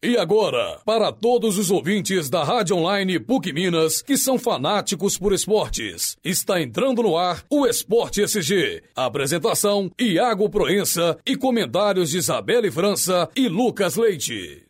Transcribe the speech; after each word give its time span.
E 0.00 0.16
agora, 0.16 0.78
para 0.84 1.10
todos 1.10 1.58
os 1.58 1.72
ouvintes 1.72 2.30
da 2.30 2.44
Rádio 2.44 2.76
Online 2.76 3.18
PUC 3.18 3.52
Minas 3.52 4.00
que 4.00 4.16
são 4.16 4.38
fanáticos 4.38 5.18
por 5.18 5.32
esportes, 5.32 6.16
está 6.22 6.62
entrando 6.62 7.02
no 7.02 7.16
ar 7.16 7.42
o 7.50 7.66
Esporte 7.66 8.22
SG. 8.22 8.80
Apresentação: 8.94 9.90
Iago 10.00 10.48
Proença 10.48 11.18
e 11.26 11.34
comentários 11.34 12.10
de 12.10 12.18
Isabelle 12.18 12.70
França 12.70 13.28
e 13.34 13.48
Lucas 13.48 13.96
Leite. 13.96 14.62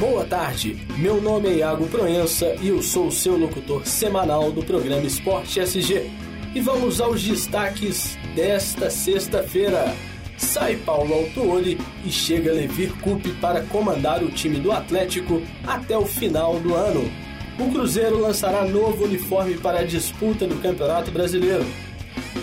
Boa 0.00 0.24
tarde, 0.24 0.78
meu 0.96 1.20
nome 1.20 1.50
é 1.50 1.56
Iago 1.56 1.86
Proença 1.88 2.56
e 2.58 2.68
eu 2.68 2.82
sou 2.82 3.08
o 3.08 3.12
seu 3.12 3.36
locutor 3.36 3.86
semanal 3.86 4.50
do 4.50 4.64
programa 4.64 5.04
Esporte 5.04 5.60
SG. 5.60 6.10
E 6.54 6.60
vamos 6.62 7.02
aos 7.02 7.22
destaques 7.22 8.16
desta 8.34 8.88
sexta-feira. 8.88 9.94
Sai 10.38 10.76
Paulo 10.76 11.12
Autuori 11.14 11.76
e 12.04 12.10
chega 12.10 12.52
Levir 12.52 12.92
Coupe 13.02 13.32
para 13.32 13.62
comandar 13.62 14.22
o 14.22 14.30
time 14.30 14.60
do 14.60 14.70
Atlético 14.70 15.42
até 15.66 15.98
o 15.98 16.06
final 16.06 16.60
do 16.60 16.74
ano. 16.74 17.10
O 17.58 17.72
Cruzeiro 17.72 18.20
lançará 18.20 18.64
novo 18.64 19.04
uniforme 19.04 19.58
para 19.58 19.80
a 19.80 19.84
disputa 19.84 20.46
do 20.46 20.54
Campeonato 20.62 21.10
Brasileiro. 21.10 21.66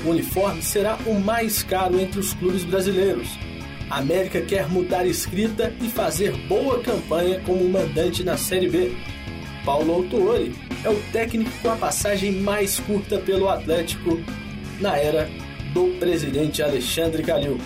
O 0.06 0.10
uniforme 0.10 0.62
será 0.62 0.98
o 1.06 1.18
mais 1.18 1.64
caro 1.64 1.98
entre 1.98 2.20
os 2.20 2.34
clubes 2.34 2.66
brasileiros. 2.66 3.30
A 3.90 4.00
América 4.00 4.42
quer 4.42 4.68
mudar 4.68 5.06
escrita 5.06 5.74
e 5.82 5.88
fazer 5.88 6.34
boa 6.48 6.82
campanha 6.82 7.40
como 7.46 7.64
mandante 7.70 8.26
na 8.26 8.36
Série 8.36 8.70
B. 8.70 8.92
Paulo 9.64 9.94
Autuori 9.94 10.54
é 10.84 10.90
o 10.90 11.02
técnico 11.14 11.52
com 11.62 11.70
a 11.70 11.78
passagem 11.78 12.34
mais 12.34 12.78
curta 12.78 13.20
pelo 13.20 13.48
Atlético 13.48 14.20
na 14.82 14.98
era 14.98 15.30
do 15.74 15.98
presidente 15.98 16.62
Alexandre 16.62 17.24
Calil 17.24 17.58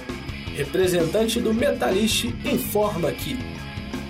representante 0.60 1.40
do 1.40 1.54
Metalist, 1.54 2.26
informa 2.44 3.12
que 3.14 3.38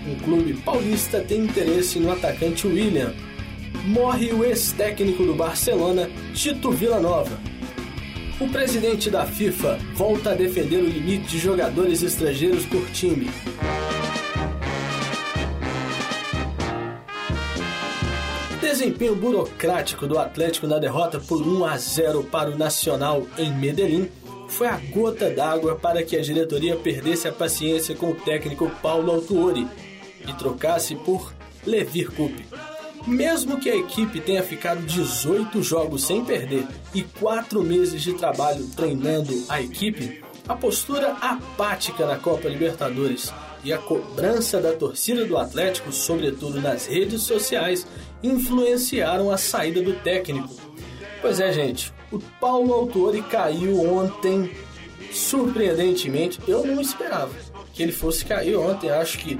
um 0.08 0.16
clube 0.24 0.54
paulista 0.54 1.20
tem 1.22 1.42
interesse 1.42 2.00
no 2.00 2.12
atacante 2.12 2.66
William. 2.66 3.14
Morre 3.86 4.34
o 4.34 4.44
ex-técnico 4.44 5.24
do 5.24 5.36
Barcelona, 5.36 6.10
Tito 6.34 6.72
Villanova. 6.72 7.40
O 8.40 8.48
presidente 8.48 9.12
da 9.12 9.28
FIFA 9.28 9.78
volta 9.94 10.32
a 10.32 10.34
defender 10.34 10.78
o 10.78 10.88
limite 10.88 11.28
de 11.28 11.38
jogadores 11.38 12.02
estrangeiros 12.02 12.66
por 12.66 12.84
time. 12.90 13.30
Desempenho 18.60 19.16
burocrático 19.16 20.08
do 20.08 20.18
Atlético 20.18 20.66
na 20.66 20.80
derrota 20.80 21.20
por 21.20 21.46
1 21.46 21.66
a 21.66 21.78
0 21.78 22.24
para 22.24 22.50
o 22.50 22.58
Nacional 22.58 23.28
em 23.38 23.54
Medellín 23.54 24.10
foi 24.50 24.68
a 24.68 24.78
gota 24.78 25.30
d'água 25.30 25.76
para 25.76 26.04
que 26.04 26.18
a 26.18 26.22
diretoria 26.22 26.76
perdesse 26.76 27.28
a 27.28 27.32
paciência 27.32 27.96
com 27.96 28.12
o 28.12 28.16
técnico 28.16 28.70
Paulo 28.82 29.12
Autuori 29.12 29.68
e 30.28 30.34
trocasse 30.34 30.96
por 30.96 31.34
Levir 31.66 32.12
Coupe. 32.12 32.46
Mesmo 33.08 33.60
que 33.60 33.70
a 33.70 33.76
equipe 33.76 34.20
tenha 34.20 34.44
ficado 34.44 34.86
18 34.86 35.64
jogos 35.64 36.04
sem 36.04 36.26
perder 36.26 36.68
e 36.94 37.02
4 37.04 37.64
meses 37.64 38.02
de 38.02 38.14
trabalho 38.14 38.68
treinando 38.76 39.34
a 39.48 39.62
equipe, 39.62 40.22
a 40.48 40.56
postura 40.56 41.14
apática 41.22 42.06
na 42.06 42.18
Copa 42.18 42.50
Libertadores 42.50 43.32
e 43.64 43.72
a 43.72 43.78
cobrança 43.78 44.60
da 44.60 44.74
torcida 44.74 45.26
do 45.26 45.38
Atlético, 45.38 45.92
sobretudo 45.92 46.62
nas 46.62 46.88
redes 46.88 47.22
sociais, 47.24 47.86
influenciaram 48.22 49.32
a 49.32 49.38
saída 49.38 49.82
do 49.82 49.94
técnico. 49.94 50.50
Pois 51.22 51.40
é, 51.40 51.52
gente, 51.52 51.94
o 52.12 52.20
Paulo 52.40 52.74
Autori 52.74 53.22
caiu 53.22 53.82
ontem, 53.82 54.52
surpreendentemente. 55.12 56.40
Eu 56.48 56.66
não 56.66 56.82
esperava 56.82 57.32
que 57.74 57.84
ele 57.84 57.92
fosse 57.92 58.26
cair 58.26 58.56
ontem. 58.56 58.90
Acho 58.90 59.18
que 59.20 59.40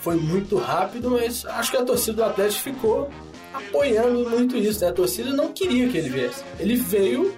foi 0.00 0.16
muito 0.16 0.56
rápido, 0.56 1.10
mas 1.10 1.44
acho 1.46 1.70
que 1.70 1.76
a 1.76 1.84
torcida 1.84 2.14
do 2.14 2.24
Atlético 2.24 2.62
ficou 2.62 3.10
apoiando 3.52 4.28
muito 4.28 4.56
isso. 4.56 4.80
Né? 4.80 4.90
A 4.90 4.92
torcida 4.92 5.30
não 5.32 5.52
queria 5.52 5.88
que 5.88 5.98
ele 5.98 6.08
viesse. 6.08 6.42
Ele 6.58 6.76
veio 6.76 7.34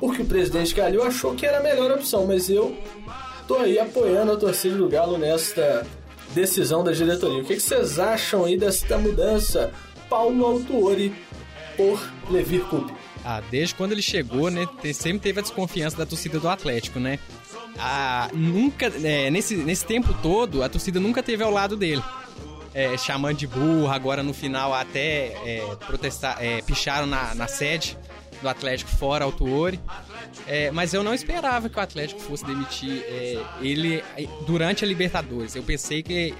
porque 0.00 0.22
o 0.22 0.26
presidente 0.26 0.74
Calil 0.74 1.02
achou 1.02 1.34
que 1.34 1.46
era 1.46 1.58
a 1.58 1.62
melhor 1.62 1.90
opção, 1.92 2.26
mas 2.26 2.50
eu 2.50 2.76
tô 3.46 3.56
aí 3.56 3.78
apoiando 3.78 4.32
a 4.32 4.36
torcida 4.36 4.76
do 4.76 4.88
Galo 4.88 5.16
nesta 5.16 5.86
decisão 6.34 6.82
da 6.82 6.92
diretoria. 6.92 7.42
O 7.42 7.44
que, 7.44 7.58
vocês 7.58 7.98
acham 7.98 8.44
aí 8.44 8.56
desta 8.56 8.98
mudança? 8.98 9.72
Paulo 10.08 10.44
Autuori 10.44 11.14
por 11.76 12.00
Levir 12.30 12.64
Coupe. 12.64 12.92
Ah, 13.24 13.42
desde 13.50 13.74
quando 13.74 13.92
ele 13.92 14.02
chegou, 14.02 14.50
né, 14.50 14.68
sempre 14.92 15.20
teve 15.20 15.38
a 15.40 15.42
desconfiança 15.42 15.96
da 15.96 16.04
torcida 16.04 16.38
do 16.38 16.48
Atlético, 16.48 17.00
né? 17.00 17.18
Ah, 17.78 18.28
nunca, 18.32 18.86
é, 19.02 19.30
nesse, 19.30 19.56
nesse 19.56 19.84
tempo 19.84 20.14
todo, 20.22 20.62
a 20.62 20.68
torcida 20.68 21.00
nunca 21.00 21.22
teve 21.22 21.42
ao 21.42 21.50
lado 21.50 21.76
dele. 21.76 22.02
É, 22.74 22.96
chamando 22.98 23.36
de 23.36 23.46
burro, 23.46 23.88
agora 23.88 24.22
no 24.22 24.34
final 24.34 24.74
até 24.74 25.28
é, 25.44 25.76
protestar, 25.86 26.36
é, 26.40 26.60
picharam 26.60 27.06
na, 27.06 27.34
na 27.34 27.46
sede 27.46 27.96
do 28.42 28.48
Atlético 28.48 28.90
fora 28.90 29.24
Autuori. 29.24 29.80
É, 30.46 30.70
mas 30.70 30.92
eu 30.92 31.02
não 31.02 31.14
esperava 31.14 31.68
que 31.68 31.78
o 31.78 31.80
Atlético 31.80 32.20
fosse 32.20 32.44
demitir 32.44 33.04
é, 33.08 33.40
ele 33.60 34.02
é, 34.16 34.26
durante 34.46 34.84
a 34.84 34.86
Libertadores. 34.86 35.54
Eu 35.54 35.62
pensei 35.62 36.02
que. 36.02 36.34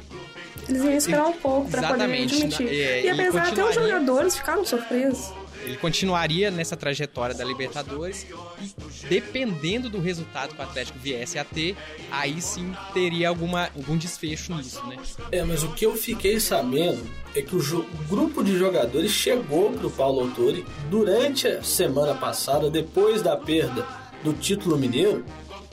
Eles 0.69 0.83
iam 0.83 0.93
esperar 0.93 1.27
um 1.27 1.33
pouco 1.33 1.71
para 1.71 1.89
poder 1.89 2.05
admitir. 2.05 2.69
É, 2.69 3.03
e 3.05 3.09
apesar 3.09 3.49
até 3.49 3.65
os 3.65 3.75
jogadores 3.75 4.37
ficaram 4.37 4.65
surpresos. 4.65 5.33
Ele 5.64 5.76
continuaria 5.76 6.50
nessa 6.50 6.76
trajetória 6.76 7.34
da 7.34 7.44
Libertadores 7.44 8.26
e 8.60 9.06
dependendo 9.08 9.88
do 9.88 9.98
resultado 9.98 10.54
que 10.54 10.60
o 10.60 10.64
Atlético 10.64 10.98
viesse 10.98 11.38
a 11.38 11.44
ter, 11.44 11.76
aí 12.10 12.41
sim 12.41 12.75
teria 12.92 13.28
alguma, 13.28 13.70
algum 13.74 13.97
desfecho 13.97 14.54
nisso, 14.54 14.86
né? 14.86 14.97
É, 15.32 15.42
mas 15.42 15.62
o 15.62 15.72
que 15.72 15.86
eu 15.86 15.97
fiquei 15.97 16.38
sabendo 16.38 17.03
é 17.34 17.42
que 17.42 17.56
o, 17.56 17.58
o 17.58 18.08
grupo 18.08 18.44
de 18.44 18.56
jogadores 18.56 19.10
chegou 19.10 19.72
pro 19.72 19.91
Paulo 19.91 20.20
Autori 20.20 20.64
durante 20.91 21.48
a 21.48 21.62
semana 21.62 22.14
passada, 22.14 22.70
depois 22.70 23.22
da 23.22 23.36
perda 23.36 23.86
do 24.22 24.32
título 24.32 24.76
mineiro, 24.76 25.24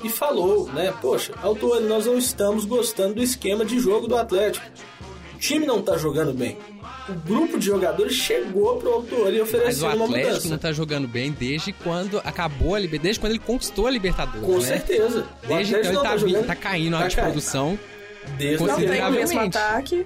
e 0.03 0.09
falou, 0.09 0.67
né? 0.71 0.93
Poxa, 1.01 1.33
Autori, 1.41 1.85
nós 1.85 2.05
não 2.05 2.17
estamos 2.17 2.65
gostando 2.65 3.15
do 3.15 3.23
esquema 3.23 3.63
de 3.63 3.79
jogo 3.79 4.07
do 4.07 4.17
Atlético. 4.17 4.65
O 5.41 5.43
time 5.43 5.65
não 5.65 5.81
tá 5.81 5.97
jogando 5.97 6.33
bem 6.33 6.55
o 7.09 7.13
grupo 7.13 7.57
de 7.57 7.65
jogadores 7.65 8.13
chegou 8.13 8.77
pro 8.77 8.89
autor 8.91 9.33
e 9.33 9.41
ofereceu 9.41 9.87
uma 9.87 10.07
mudança. 10.07 10.11
Mas 10.11 10.23
o 10.23 10.27
Atlético 10.27 10.49
não 10.49 10.57
tá 10.57 10.71
jogando 10.71 11.07
bem 11.07 11.31
desde 11.31 11.73
quando 11.73 12.19
acabou 12.19 12.75
a 12.75 12.79
Libertadores, 12.79 13.01
desde 13.01 13.19
quando 13.19 13.31
ele 13.31 13.39
conquistou 13.39 13.87
a 13.87 13.91
Libertadores, 13.91 14.45
Com 14.45 14.59
né? 14.59 14.67
certeza. 14.67 15.25
Desde 15.47 15.75
então 15.75 15.91
ele 15.91 15.97
tá, 15.97 16.03
tá, 16.03 16.17
jogando, 16.17 16.45
tá 16.45 16.55
caindo 16.55 16.97
tá 16.97 17.05
a 17.05 17.09
produção. 17.09 17.79
Desde 18.37 18.63
não 18.63 18.75
tem 18.75 19.03
o 19.03 19.11
mesmo 19.11 19.39
ataque. 19.39 20.05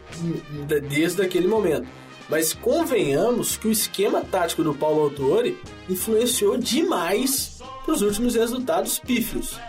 Desde 0.90 1.22
aquele 1.22 1.48
momento. 1.48 1.86
Mas 2.30 2.54
convenhamos 2.54 3.58
que 3.58 3.68
o 3.68 3.72
esquema 3.72 4.22
tático 4.22 4.64
do 4.64 4.74
Paulo 4.74 5.02
Autori 5.02 5.58
influenciou 5.90 6.58
demais 6.58 7.60
para 7.84 7.94
os 7.94 8.02
últimos 8.02 8.36
resultados 8.36 8.98
pífios 8.98 9.60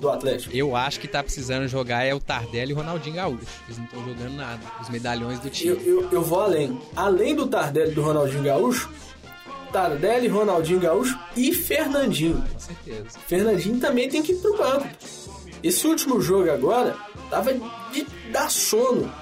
do 0.00 0.08
Atlético. 0.08 0.56
Eu 0.56 0.74
acho 0.74 0.98
que 0.98 1.06
tá 1.06 1.22
precisando 1.22 1.68
jogar 1.68 2.04
é 2.04 2.14
o 2.14 2.18
Tardelli 2.18 2.70
e 2.70 2.74
o 2.74 2.76
Ronaldinho 2.76 3.16
Gaúcho. 3.16 3.46
Eles 3.66 3.78
não 3.78 3.84
estão 3.84 4.04
jogando 4.04 4.34
nada. 4.34 4.60
Os 4.80 4.88
medalhões 4.88 5.38
do 5.38 5.50
time. 5.50 5.70
Eu, 5.70 5.80
eu, 5.80 6.08
eu, 6.10 6.22
vou 6.22 6.40
além. 6.40 6.80
Além 6.96 7.34
do 7.34 7.46
Tardelli 7.46 7.92
e 7.92 7.94
do 7.94 8.02
Ronaldinho 8.02 8.42
Gaúcho, 8.42 8.90
Tardelli, 9.70 10.26
Ronaldinho 10.26 10.80
Gaúcho 10.80 11.18
e 11.36 11.52
Fernandinho. 11.52 12.42
Com 12.52 12.58
certeza. 12.58 13.18
Fernandinho 13.26 13.78
também 13.78 14.08
tem 14.08 14.22
que 14.22 14.32
ir 14.32 14.36
pro 14.36 14.56
banco. 14.56 14.88
Esse 15.62 15.86
último 15.86 16.20
jogo 16.20 16.50
agora 16.50 16.96
tava 17.28 17.52
de 17.92 18.06
dar 18.32 18.50
sono. 18.50 19.12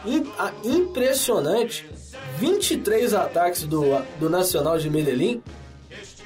Impressionante. 0.64 1.88
23 2.38 3.14
ataques 3.14 3.64
do, 3.64 3.82
do 4.20 4.30
Nacional 4.30 4.78
de 4.78 4.88
Medellín. 4.88 5.42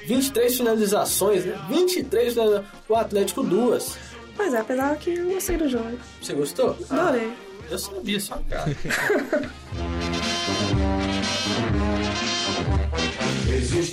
23 0.05 0.57
finalizações, 0.57 1.45
né? 1.45 1.59
23 1.69 2.33
finalizações. 2.33 2.67
O 2.87 2.95
Atlético 2.95 3.41
duas. 3.41 3.97
Pois 4.35 4.53
é, 4.53 4.59
apesar 4.59 4.95
que 4.97 5.15
eu 5.15 5.29
gostei 5.29 5.55
do 5.57 5.69
jogo. 5.69 5.97
Você 6.21 6.33
gostou? 6.33 6.77
Adorei. 6.89 7.31
Ah, 7.31 7.35
eu 7.71 7.77
sabia 7.77 8.19
só, 8.19 8.37
cara. 8.49 8.69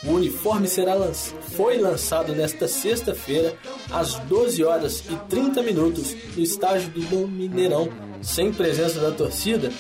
O 0.03 0.13
uniforme 0.13 0.67
será 0.67 0.95
lanç... 0.95 1.35
foi 1.55 1.79
lançado 1.79 2.35
nesta 2.35 2.67
sexta-feira, 2.67 3.55
às 3.91 4.15
12 4.15 4.65
horas 4.65 5.05
e 5.11 5.17
30 5.29 5.63
minutos, 5.63 6.17
no 6.35 6.43
estádio 6.43 6.89
do 6.91 7.29
Mineirão, 7.29 7.89
sem 8.23 8.53
presença 8.53 8.99
da 8.99 9.11
torcida. 9.11 9.71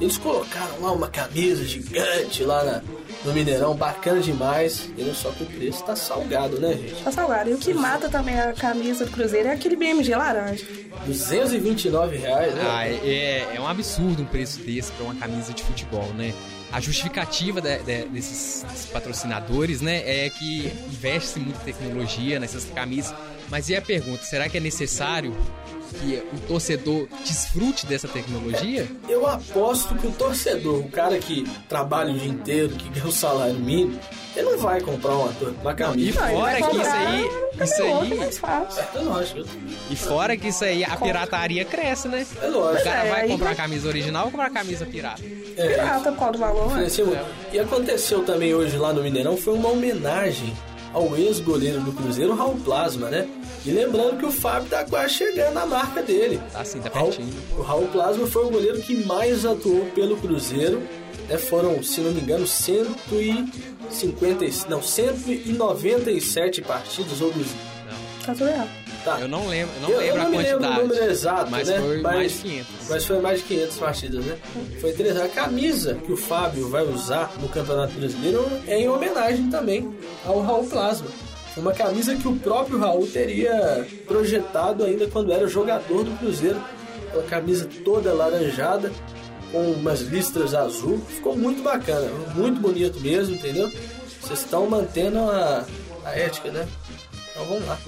Eles 0.00 0.18
colocaram 0.18 0.80
lá 0.82 0.92
uma 0.92 1.08
camisa 1.08 1.64
gigante 1.64 2.44
lá 2.44 2.64
na, 2.64 2.82
no 3.24 3.32
Mineirão, 3.32 3.74
bacana 3.74 4.20
demais. 4.20 4.88
E 4.96 5.02
não 5.02 5.14
só 5.14 5.30
que 5.30 5.42
o 5.42 5.46
preço 5.46 5.84
tá 5.84 5.94
salgado, 5.94 6.60
né, 6.60 6.74
gente? 6.74 7.02
Tá 7.02 7.12
salgado. 7.12 7.50
E 7.50 7.54
o 7.54 7.58
que 7.58 7.72
mata 7.72 8.08
também 8.08 8.38
a 8.38 8.52
camisa 8.52 9.04
do 9.04 9.10
Cruzeiro 9.10 9.48
é 9.48 9.52
aquele 9.52 9.76
BMG 9.76 10.14
laranja. 10.14 10.64
229 11.06 12.16
reais, 12.16 12.54
né? 12.54 12.62
Ah, 12.64 12.88
é, 12.88 13.56
é 13.56 13.60
um 13.60 13.66
absurdo 13.66 14.22
um 14.22 14.26
preço 14.26 14.60
desse 14.60 14.92
pra 14.92 15.04
uma 15.04 15.14
camisa 15.14 15.52
de 15.52 15.62
futebol, 15.62 16.12
né? 16.14 16.34
A 16.72 16.80
justificativa 16.80 17.60
de, 17.60 17.78
de, 17.78 18.04
desses, 18.06 18.64
desses, 18.66 18.86
patrocinadores, 18.86 19.82
né, 19.82 20.02
é 20.06 20.30
que 20.30 20.72
investe 20.90 21.38
muita 21.38 21.58
tecnologia 21.60 22.40
nessas 22.40 22.64
camisas. 22.64 23.14
Mas 23.50 23.68
e 23.68 23.76
a 23.76 23.82
pergunta, 23.82 24.24
será 24.24 24.48
que 24.48 24.56
é 24.56 24.60
necessário 24.60 25.36
que 25.92 26.22
o 26.34 26.40
torcedor 26.48 27.06
desfrute 27.24 27.86
dessa 27.86 28.08
tecnologia? 28.08 28.86
Eu 29.08 29.26
aposto 29.26 29.94
que 29.94 30.06
o 30.06 30.12
torcedor, 30.12 30.80
o 30.80 30.88
cara 30.88 31.18
que 31.18 31.44
trabalha 31.68 32.12
o 32.12 32.18
dia 32.18 32.28
inteiro, 32.28 32.74
que 32.74 32.88
ganha 32.88 33.06
o 33.06 33.12
salário 33.12 33.54
mínimo, 33.54 33.98
ele 34.34 34.50
não 34.50 34.58
vai 34.58 34.80
comprar 34.80 35.14
uma, 35.14 35.32
uma 35.60 35.74
camisa. 35.74 36.08
E 36.08 36.12
fora 36.12 36.62
que 36.62 36.76
isso 36.76 36.90
aí. 36.90 37.30
Isso 37.62 37.82
aí. 37.82 38.20
É, 38.72 38.98
é 38.98 39.00
lógico. 39.00 39.44
E 39.90 39.96
fora 39.96 40.36
que 40.36 40.48
isso 40.48 40.64
aí, 40.64 40.82
a 40.84 40.96
pirataria 40.96 41.64
cresce, 41.64 42.08
né? 42.08 42.26
É 42.40 42.46
lógico. 42.46 42.80
O 42.80 42.84
cara 42.84 43.10
vai 43.10 43.28
comprar 43.28 43.50
a 43.50 43.54
camisa 43.54 43.88
original 43.88 44.24
ou 44.24 44.30
comprar 44.30 44.46
a 44.46 44.50
camisa 44.50 44.86
pirata? 44.86 45.22
É, 45.56 45.68
pirata 45.68 46.12
causa 46.12 46.32
do 46.32 46.38
valor, 46.38 46.70
né? 46.74 46.88
E 47.52 47.58
aconteceu 47.58 48.24
também 48.24 48.54
hoje 48.54 48.76
lá 48.76 48.92
no 48.92 49.02
Mineirão, 49.02 49.36
foi 49.36 49.54
uma 49.54 49.68
homenagem 49.68 50.54
ao 50.92 51.16
ex-goleiro 51.16 51.80
do 51.80 51.92
Cruzeiro, 51.92 52.34
Raul 52.34 52.56
Plasma, 52.64 53.08
né? 53.08 53.28
E 53.64 53.70
lembrando 53.70 54.18
que 54.18 54.26
o 54.26 54.32
Fábio 54.32 54.68
tá 54.68 54.84
quase 54.84 55.14
chegando 55.14 55.54
na 55.54 55.64
marca 55.64 56.02
dele. 56.02 56.40
Tá 56.52 56.64
sim, 56.64 56.80
tá 56.80 56.90
pertinho. 56.90 57.32
Raul, 57.54 57.60
o 57.60 57.62
Raul 57.62 57.86
Plasma 57.88 58.26
foi 58.26 58.44
o 58.44 58.50
goleiro 58.50 58.80
que 58.80 59.04
mais 59.04 59.46
atuou 59.46 59.86
pelo 59.94 60.16
Cruzeiro. 60.16 60.82
Né? 61.28 61.38
Foram, 61.38 61.82
se 61.82 62.00
não 62.00 62.10
me 62.10 62.20
engano, 62.20 62.46
150, 62.46 64.44
não, 64.68 64.82
197 64.82 66.62
partidas 66.62 67.20
ou 67.20 67.30
dos... 67.30 67.46
Não. 67.46 68.26
Tá 68.26 68.32
tudo 68.34 68.48
errado. 68.48 68.81
Tá. 69.04 69.18
Eu 69.20 69.26
não 69.26 69.48
lembro, 69.48 69.74
eu 69.74 69.80
não 69.82 69.90
eu, 69.90 69.98
lembro 69.98 70.16
eu 70.16 70.16
não 70.16 70.22
a 70.22 70.30
quantidade. 70.30 70.62
Lembro 70.62 70.84
o 70.84 70.88
número 70.88 71.10
exato, 71.10 71.50
mas 71.50 71.68
né? 71.68 71.80
foi 71.80 72.00
mas, 72.00 72.14
mais 72.14 72.32
de 72.32 72.38
500. 72.38 72.88
Mas 72.88 73.04
foi 73.04 73.20
mais 73.20 73.38
de 73.40 73.44
500 73.46 73.78
partidas, 73.78 74.24
né? 74.24 74.38
Foi 74.80 74.90
interessante. 74.90 75.24
A 75.24 75.28
camisa 75.28 75.94
que 75.94 76.12
o 76.12 76.16
Fábio 76.16 76.68
vai 76.68 76.82
usar 76.84 77.32
no 77.40 77.48
Campeonato 77.48 77.92
Brasileiro 77.94 78.46
é 78.66 78.78
em 78.78 78.88
homenagem 78.88 79.50
também 79.50 79.92
ao 80.24 80.40
Raul 80.40 80.66
Plasma. 80.68 81.08
Uma 81.56 81.72
camisa 81.72 82.14
que 82.14 82.26
o 82.26 82.36
próprio 82.36 82.78
Raul 82.78 83.06
teria 83.06 83.86
projetado 84.06 84.84
ainda 84.84 85.06
quando 85.08 85.32
era 85.32 85.46
jogador 85.46 86.04
do 86.04 86.18
Cruzeiro. 86.18 86.62
Uma 87.12 87.24
camisa 87.24 87.68
toda 87.84 88.14
laranjada, 88.14 88.90
com 89.50 89.72
umas 89.72 90.00
listras 90.00 90.54
azul. 90.54 90.98
Ficou 91.08 91.36
muito 91.36 91.62
bacana, 91.62 92.08
muito 92.34 92.58
bonito 92.58 92.98
mesmo, 93.00 93.34
entendeu? 93.34 93.70
Vocês 94.20 94.38
estão 94.38 94.66
mantendo 94.66 95.18
a, 95.18 95.66
a 96.04 96.10
ética, 96.16 96.50
né? 96.50 96.66
Então 97.42 97.46
vamos 97.46 97.66
lá. 97.66 97.78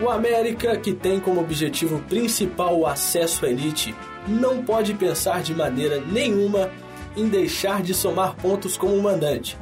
o 0.04 0.10
América, 0.10 0.76
que 0.76 0.92
tem 0.92 1.20
como 1.20 1.40
objetivo 1.40 2.00
principal 2.00 2.76
o 2.78 2.86
acesso 2.86 3.46
à 3.46 3.50
elite, 3.50 3.94
não 4.26 4.64
pode 4.64 4.92
pensar 4.94 5.42
de 5.42 5.54
maneira 5.54 6.00
nenhuma 6.00 6.70
em 7.16 7.28
deixar 7.28 7.80
de 7.80 7.94
somar 7.94 8.34
pontos 8.34 8.76
como 8.76 9.00
mandante. 9.00 9.56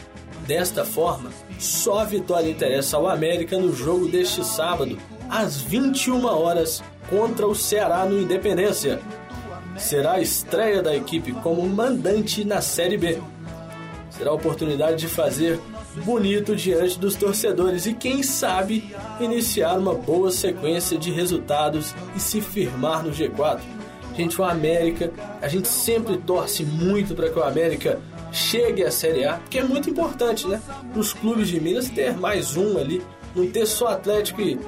Desta 0.47 0.85
forma, 0.85 1.31
só 1.59 2.01
a 2.01 2.05
vitória 2.05 2.51
interessa 2.51 2.97
ao 2.97 3.07
América 3.07 3.59
no 3.59 3.75
jogo 3.75 4.09
deste 4.09 4.43
sábado, 4.45 4.99
às 5.29 5.61
21 5.61 6.25
horas, 6.25 6.83
contra 7.09 7.47
o 7.47 7.55
Ceará 7.55 8.05
no 8.07 8.19
Independência. 8.19 9.01
Será 9.77 10.13
a 10.13 10.21
estreia 10.21 10.83
da 10.83 10.95
equipe 10.95 11.33
como 11.33 11.67
mandante 11.67 12.45
na 12.45 12.61
Série 12.61 12.97
B. 12.97 13.19
Será 14.11 14.31
a 14.31 14.35
oportunidade 14.35 14.97
de 14.97 15.09
fazer 15.09 15.59
bonito 16.05 16.57
diante 16.57 16.99
dos 16.99 17.15
torcedores 17.17 17.87
e, 17.87 17.95
quem 17.95 18.23
sabe, 18.23 18.95
iniciar 19.21 19.79
uma 19.79 19.95
boa 19.95 20.31
sequência 20.31 20.97
de 20.97 21.11
resultados 21.11 21.95
e 22.17 22.21
se 22.21 22.41
firmar 22.41 23.03
no 23.03 23.11
G4. 23.11 23.61
Gente, 24.17 24.41
o 24.41 24.45
América, 24.45 25.11
a 25.41 25.49
gente 25.49 25.69
sempre 25.69 26.19
torce 26.19 26.65
muito 26.65 27.15
para 27.15 27.31
que 27.31 27.39
o 27.39 27.43
América 27.43 27.99
chegue 28.31 28.85
à 28.85 28.91
Série 28.91 29.25
A, 29.25 29.35
porque 29.35 29.59
é 29.59 29.65
muito 29.65 29.89
importante, 29.89 30.47
né? 30.47 30.61
Para 30.91 31.01
os 31.01 31.13
clubes 31.13 31.49
de 31.49 31.61
Minas 31.61 31.89
ter 31.89 32.17
mais 32.17 32.57
um 32.57 32.79
ali, 32.79 33.03
não 33.35 33.47
ter 33.47 33.67
só 33.67 33.89
Atlético 33.89 34.41
e, 34.41 34.59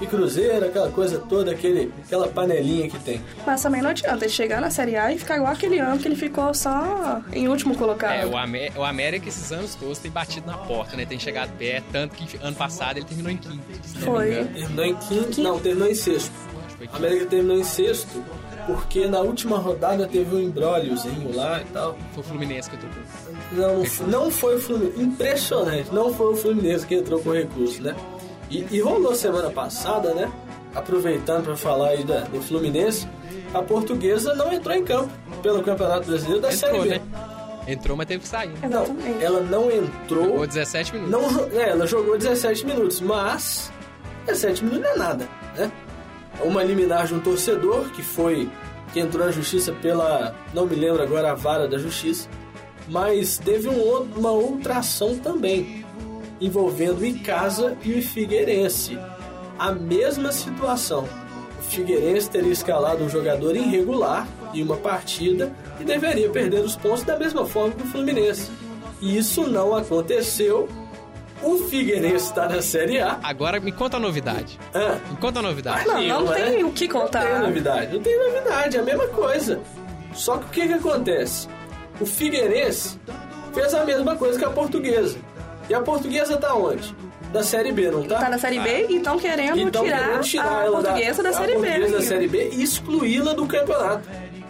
e 0.00 0.06
Cruzeiro, 0.06 0.66
aquela 0.66 0.90
coisa 0.90 1.18
toda, 1.18 1.50
aquele, 1.50 1.92
aquela 2.04 2.28
panelinha 2.28 2.88
que 2.88 2.98
tem. 2.98 3.20
Mas 3.46 3.62
também 3.62 3.82
não 3.82 3.90
adianta 3.90 4.24
ele 4.24 4.32
chegar 4.32 4.60
na 4.60 4.70
Série 4.70 4.96
A 4.96 5.12
e 5.12 5.18
ficar 5.18 5.36
igual 5.36 5.52
aquele 5.52 5.78
ano 5.78 5.98
que 5.98 6.06
ele 6.06 6.16
ficou 6.16 6.52
só 6.54 7.20
em 7.32 7.48
último 7.48 7.76
colocado. 7.76 8.12
É, 8.12 8.26
o, 8.26 8.36
Amé 8.36 8.70
o 8.76 8.84
América 8.84 9.28
esses 9.28 9.50
anos 9.52 9.74
todos 9.74 9.98
tem 9.98 10.10
batido 10.10 10.46
na 10.46 10.58
porta, 10.58 10.96
né? 10.96 11.04
Tem 11.04 11.18
chegado 11.18 11.50
perto, 11.56 11.86
tanto 11.92 12.14
que 12.14 12.38
ano 12.42 12.56
passado 12.56 12.98
ele 12.98 13.06
terminou 13.06 13.32
em 13.32 13.36
quinto. 13.36 13.64
Foi. 14.00 14.44
Terminou 14.44 14.84
em 14.84 14.96
quinto, 14.96 15.24
quinto. 15.26 15.42
não, 15.42 15.58
terminou 15.58 15.88
em 15.88 15.94
sexto. 15.94 16.32
A 16.92 16.96
América 16.96 17.26
terminou 17.26 17.58
em 17.58 17.64
sexto 17.64 18.22
porque 18.66 19.06
na 19.06 19.20
última 19.20 19.58
rodada 19.58 20.06
teve 20.06 20.34
um 20.34 20.40
embróliozinho 20.40 21.34
lá 21.34 21.60
e 21.60 21.64
tal. 21.66 21.96
Foi 22.12 22.22
o 22.22 22.26
Fluminense 22.26 22.70
que 22.70 22.76
entrou 22.76 22.92
com 22.92 23.56
Não, 23.56 24.06
não 24.06 24.30
foi 24.30 24.56
o 24.56 24.60
Fluminense. 24.60 25.02
Impressionante, 25.02 25.92
não 25.92 26.14
foi 26.14 26.32
o 26.32 26.36
Fluminense 26.36 26.86
que 26.86 26.94
entrou 26.94 27.20
com 27.20 27.32
recurso, 27.32 27.82
né? 27.82 27.94
E, 28.50 28.66
e 28.70 28.80
rolou 28.80 29.14
semana 29.14 29.50
passada, 29.50 30.12
né? 30.12 30.30
Aproveitando 30.74 31.44
para 31.44 31.56
falar 31.56 31.90
aí 31.90 32.04
da, 32.04 32.20
do 32.20 32.40
Fluminense, 32.40 33.06
a 33.54 33.62
portuguesa 33.62 34.34
não 34.34 34.52
entrou 34.52 34.74
em 34.74 34.84
campo 34.84 35.10
pelo 35.42 35.62
Campeonato 35.62 36.06
Brasileiro 36.06 36.40
da 36.40 36.52
entrou, 36.52 36.70
Série 36.70 36.80
B. 36.80 36.98
Né? 36.98 37.02
Entrou, 37.68 37.96
mas 37.96 38.06
teve 38.06 38.20
que 38.22 38.28
sair. 38.28 38.48
Né? 38.48 38.68
Não, 38.68 38.86
ela 39.20 39.40
não 39.40 39.70
entrou. 39.70 40.24
Jogou 40.24 40.46
17 40.46 40.94
minutos. 40.94 41.12
Não, 41.12 41.60
é, 41.60 41.70
ela 41.70 41.86
jogou 41.86 42.18
17 42.18 42.66
minutos, 42.66 43.00
mas 43.00 43.72
17 44.26 44.64
minutos 44.64 44.84
não 44.84 44.94
é 44.94 44.98
nada, 44.98 45.28
né? 45.56 45.70
uma 46.44 46.62
liminar 46.62 47.06
de 47.06 47.14
um 47.14 47.20
torcedor 47.20 47.90
que 47.90 48.02
foi 48.02 48.48
que 48.92 48.98
entrou 48.98 49.24
na 49.24 49.30
justiça 49.30 49.72
pela 49.72 50.34
não 50.52 50.66
me 50.66 50.74
lembro 50.74 51.02
agora 51.02 51.30
a 51.30 51.34
vara 51.34 51.68
da 51.68 51.78
justiça, 51.78 52.28
mas 52.88 53.38
teve 53.38 53.68
um, 53.68 54.02
uma 54.16 54.32
outra 54.32 54.78
ação 54.78 55.16
também 55.18 55.84
envolvendo 56.40 57.00
o 57.00 57.06
Icasa 57.06 57.76
e 57.82 57.98
o 57.98 58.02
Figueirense. 58.02 58.98
A 59.58 59.72
mesma 59.72 60.32
situação. 60.32 61.08
O 61.58 61.62
Figueirense 61.62 62.30
teria 62.30 62.52
escalado 62.52 63.04
um 63.04 63.08
jogador 63.08 63.54
irregular 63.54 64.26
em 64.54 64.62
uma 64.62 64.76
partida 64.76 65.52
e 65.78 65.84
deveria 65.84 66.30
perder 66.30 66.60
os 66.60 66.76
pontos 66.76 67.02
da 67.02 67.18
mesma 67.18 67.44
forma 67.44 67.74
que 67.74 67.82
o 67.82 67.86
Fluminense. 67.86 68.50
E 69.00 69.16
isso 69.16 69.46
não 69.46 69.76
aconteceu 69.76 70.68
o 71.42 71.56
Figueirense 71.68 72.26
está 72.26 72.46
na 72.48 72.60
Série 72.60 73.00
A. 73.00 73.18
Agora 73.22 73.58
me 73.60 73.72
conta 73.72 73.96
a 73.96 74.00
novidade. 74.00 74.58
Ah. 74.74 74.98
Me 75.10 75.16
conta 75.16 75.38
a 75.38 75.42
novidade. 75.42 75.86
Não, 75.86 76.02
não, 76.02 76.24
não 76.24 76.34
tem 76.34 76.64
o 76.64 76.70
que 76.70 76.86
contar. 76.86 77.24
Não 77.24 77.30
tem 77.30 77.48
novidade. 77.48 77.94
Não 77.94 78.02
tem 78.02 78.18
novidade, 78.18 78.76
é 78.76 78.80
a 78.80 78.82
mesma 78.82 79.06
coisa. 79.08 79.60
Só 80.12 80.36
que 80.36 80.44
o 80.44 80.48
que, 80.50 80.68
que 80.68 80.74
acontece? 80.74 81.48
O 81.98 82.04
Figueirense 82.04 82.98
fez 83.54 83.72
a 83.72 83.84
mesma 83.84 84.16
coisa 84.16 84.38
que 84.38 84.44
a 84.44 84.50
portuguesa. 84.50 85.18
E 85.70 85.74
a 85.74 85.80
portuguesa 85.80 86.36
tá 86.36 86.52
onde? 86.52 86.92
Da 87.32 87.44
Série 87.44 87.70
B, 87.70 87.92
não 87.92 88.02
tá? 88.02 88.18
Tá 88.18 88.28
na 88.28 88.38
Série 88.38 88.58
B 88.58 88.86
e 88.88 88.96
estão 88.96 89.16
querendo, 89.16 89.56
então, 89.60 89.84
tirar, 89.84 90.00
querendo 90.00 90.22
tirar 90.24 90.66
a 90.66 90.70
portuguesa 90.70 91.22
da, 91.22 91.30
da 91.30 91.36
Série 91.36 91.52
B. 91.52 91.58
A 91.58 91.60
portuguesa 91.60 91.96
da 91.96 92.02
Série 92.02 92.26
B 92.26 92.50
e 92.54 92.62
excluí-la 92.64 93.32
do 93.34 93.46
campeonato. 93.46 94.08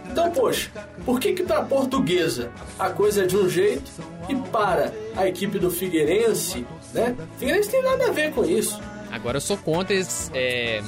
Então, 0.09 0.31
poxa, 0.31 0.71
por 1.05 1.19
que 1.19 1.33
que 1.33 1.43
pra 1.43 1.61
portuguesa 1.61 2.51
a 2.79 2.89
coisa 2.89 3.21
é 3.23 3.27
de 3.27 3.37
um 3.37 3.47
jeito 3.47 3.91
e 4.27 4.35
para 4.35 4.91
a 5.15 5.27
equipe 5.27 5.59
do 5.59 5.69
Figueirense 5.69 6.65
né? 6.91 7.15
Figueirense 7.37 7.69
tem 7.69 7.83
nada 7.83 8.07
a 8.07 8.11
ver 8.11 8.31
com 8.33 8.43
isso. 8.43 8.81
Agora 9.11 9.37
eu 9.37 9.41
sou 9.41 9.57
contra 9.57 9.93
eles 9.93 10.31
é, 10.33 10.81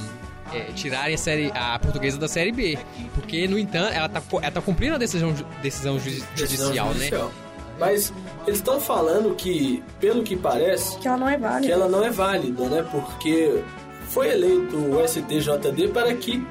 é, 0.51 0.59
tirarem 0.73 1.13
a, 1.13 1.17
série, 1.17 1.51
a 1.53 1.77
portuguesa 1.77 2.17
da 2.17 2.27
Série 2.27 2.51
B. 2.51 2.77
Porque, 3.13 3.47
no 3.47 3.59
entanto, 3.59 3.93
ela 3.93 4.09
tá, 4.09 4.21
ela 4.41 4.51
tá 4.51 4.61
cumprindo 4.61 4.95
a 4.95 4.97
decisão, 4.97 5.31
decisão, 5.61 5.99
judicial, 5.99 6.29
decisão 6.35 6.67
judicial, 6.73 6.93
né? 6.95 7.31
Mas 7.79 8.13
eles 8.45 8.59
estão 8.59 8.79
falando 8.79 9.35
que, 9.35 9.83
pelo 9.99 10.23
que 10.23 10.35
parece... 10.35 10.97
Que 10.99 11.07
ela 11.07 11.17
não 11.17 11.29
é 11.29 11.37
válida. 11.37 11.67
Que 11.67 11.71
ela 11.71 11.87
não 11.89 12.03
é 12.03 12.09
válida, 12.09 12.69
né? 12.69 12.85
Porque 12.91 13.63
foi 14.09 14.29
eleito 14.31 14.77
o 14.77 15.07
STJD 15.07 15.87
para 15.89 16.13
que 16.13 16.45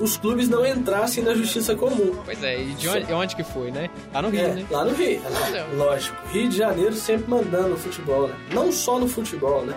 os 0.00 0.16
clubes 0.16 0.48
não 0.48 0.64
entrassem 0.64 1.24
na 1.24 1.34
justiça 1.34 1.74
comum. 1.74 2.14
Pois 2.24 2.42
é, 2.42 2.62
e 2.62 2.66
de 2.74 2.88
onde, 2.88 3.12
onde 3.12 3.36
que 3.36 3.42
foi, 3.42 3.70
né? 3.70 3.90
Lá 4.14 4.22
no 4.22 4.30
Rio, 4.30 4.40
é, 4.40 4.48
né? 4.54 4.66
Lá 4.70 4.84
no 4.84 4.94
Rio, 4.94 5.20
né? 5.20 5.66
lógico. 5.74 6.16
Rio 6.32 6.48
de 6.48 6.56
Janeiro 6.56 6.94
sempre 6.94 7.28
mandando 7.28 7.70
no 7.70 7.76
futebol, 7.76 8.28
né? 8.28 8.34
Não 8.52 8.70
só 8.70 8.98
no 8.98 9.08
futebol, 9.08 9.64
né? 9.64 9.74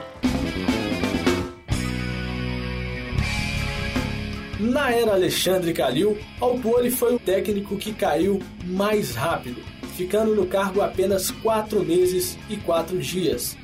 Na 4.60 4.92
era 4.92 5.14
Alexandre 5.14 5.74
Calil, 5.74 6.16
Alpoli 6.40 6.92
foi 6.92 7.16
o 7.16 7.20
técnico 7.20 7.76
que 7.78 7.92
caiu 7.94 8.40
mais 8.64 9.16
rápido, 9.16 9.60
ficando 10.02 10.34
no 10.34 10.48
cargo 10.48 10.82
apenas 10.82 11.30
quatro 11.30 11.86
meses 11.86 12.36
e 12.50 12.58
quatro 12.58 12.98
dias. 12.98 13.56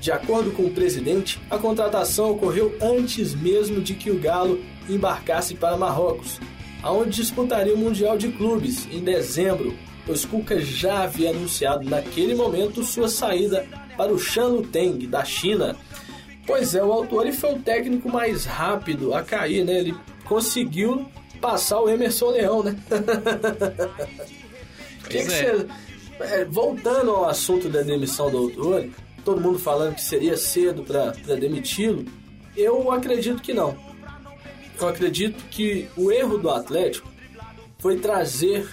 De 0.00 0.12
acordo 0.12 0.52
com 0.52 0.62
o 0.62 0.70
presidente, 0.70 1.40
a 1.50 1.58
contratação 1.58 2.30
ocorreu 2.30 2.76
antes 2.80 3.34
mesmo 3.34 3.80
de 3.80 3.94
que 3.94 4.08
o 4.08 4.18
Galo 4.18 4.60
embarcasse 4.88 5.56
para 5.56 5.76
Marrocos. 5.76 6.38
aonde 6.84 7.10
disputaria 7.10 7.74
o 7.74 7.78
Mundial 7.78 8.16
de 8.16 8.28
Clubes 8.28 8.88
em 8.92 9.00
dezembro, 9.00 9.76
pois 10.04 10.24
Cuca 10.24 10.60
já 10.60 11.02
havia 11.02 11.30
anunciado 11.30 11.88
naquele 11.88 12.34
momento 12.34 12.82
sua 12.82 13.08
saída 13.08 13.66
para 13.96 14.12
o 14.12 14.18
Shanluteng 14.18 15.06
da 15.06 15.24
China. 15.24 15.76
Pois 16.46 16.74
é, 16.76 16.82
o 16.82 16.92
Autori 16.92 17.32
foi 17.32 17.54
o 17.54 17.58
técnico 17.60 18.08
mais 18.08 18.44
rápido 18.44 19.14
a 19.14 19.22
cair, 19.22 19.64
né? 19.64 19.78
Ele 19.78 19.94
conseguiu 20.24 21.06
passar 21.40 21.80
o 21.80 21.88
Emerson 21.88 22.30
Leão, 22.30 22.62
né? 22.64 22.76
que 25.08 25.24
que 25.24 25.32
é. 25.32 25.56
você... 25.56 25.66
é, 26.20 26.44
voltando 26.44 27.10
ao 27.10 27.28
assunto 27.28 27.68
da 27.68 27.82
demissão 27.82 28.30
do 28.30 28.38
Autori, 28.38 28.92
todo 29.24 29.40
mundo 29.40 29.58
falando 29.58 29.94
que 29.94 30.02
seria 30.02 30.36
cedo 30.36 30.82
para 30.82 31.10
demiti-lo, 31.36 32.04
eu 32.56 32.90
acredito 32.90 33.40
que 33.40 33.54
não. 33.54 33.76
Eu 34.80 34.88
acredito 34.88 35.42
que 35.50 35.88
o 35.96 36.10
erro 36.10 36.38
do 36.38 36.50
Atlético 36.50 37.08
foi 37.78 37.98
trazer 37.98 38.68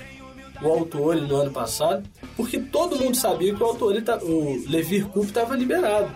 o 0.61 0.67
Autori 0.67 1.21
no 1.21 1.35
ano 1.35 1.51
passado, 1.51 2.07
porque 2.35 2.59
todo 2.59 2.97
mundo 2.97 3.15
sabia 3.15 3.53
que 3.53 3.61
o 3.61 3.65
Autori, 3.65 4.01
tá, 4.01 4.17
o 4.17 4.63
Levir 4.67 5.07
Coupe 5.07 5.29
estava 5.29 5.55
liberado. 5.55 6.13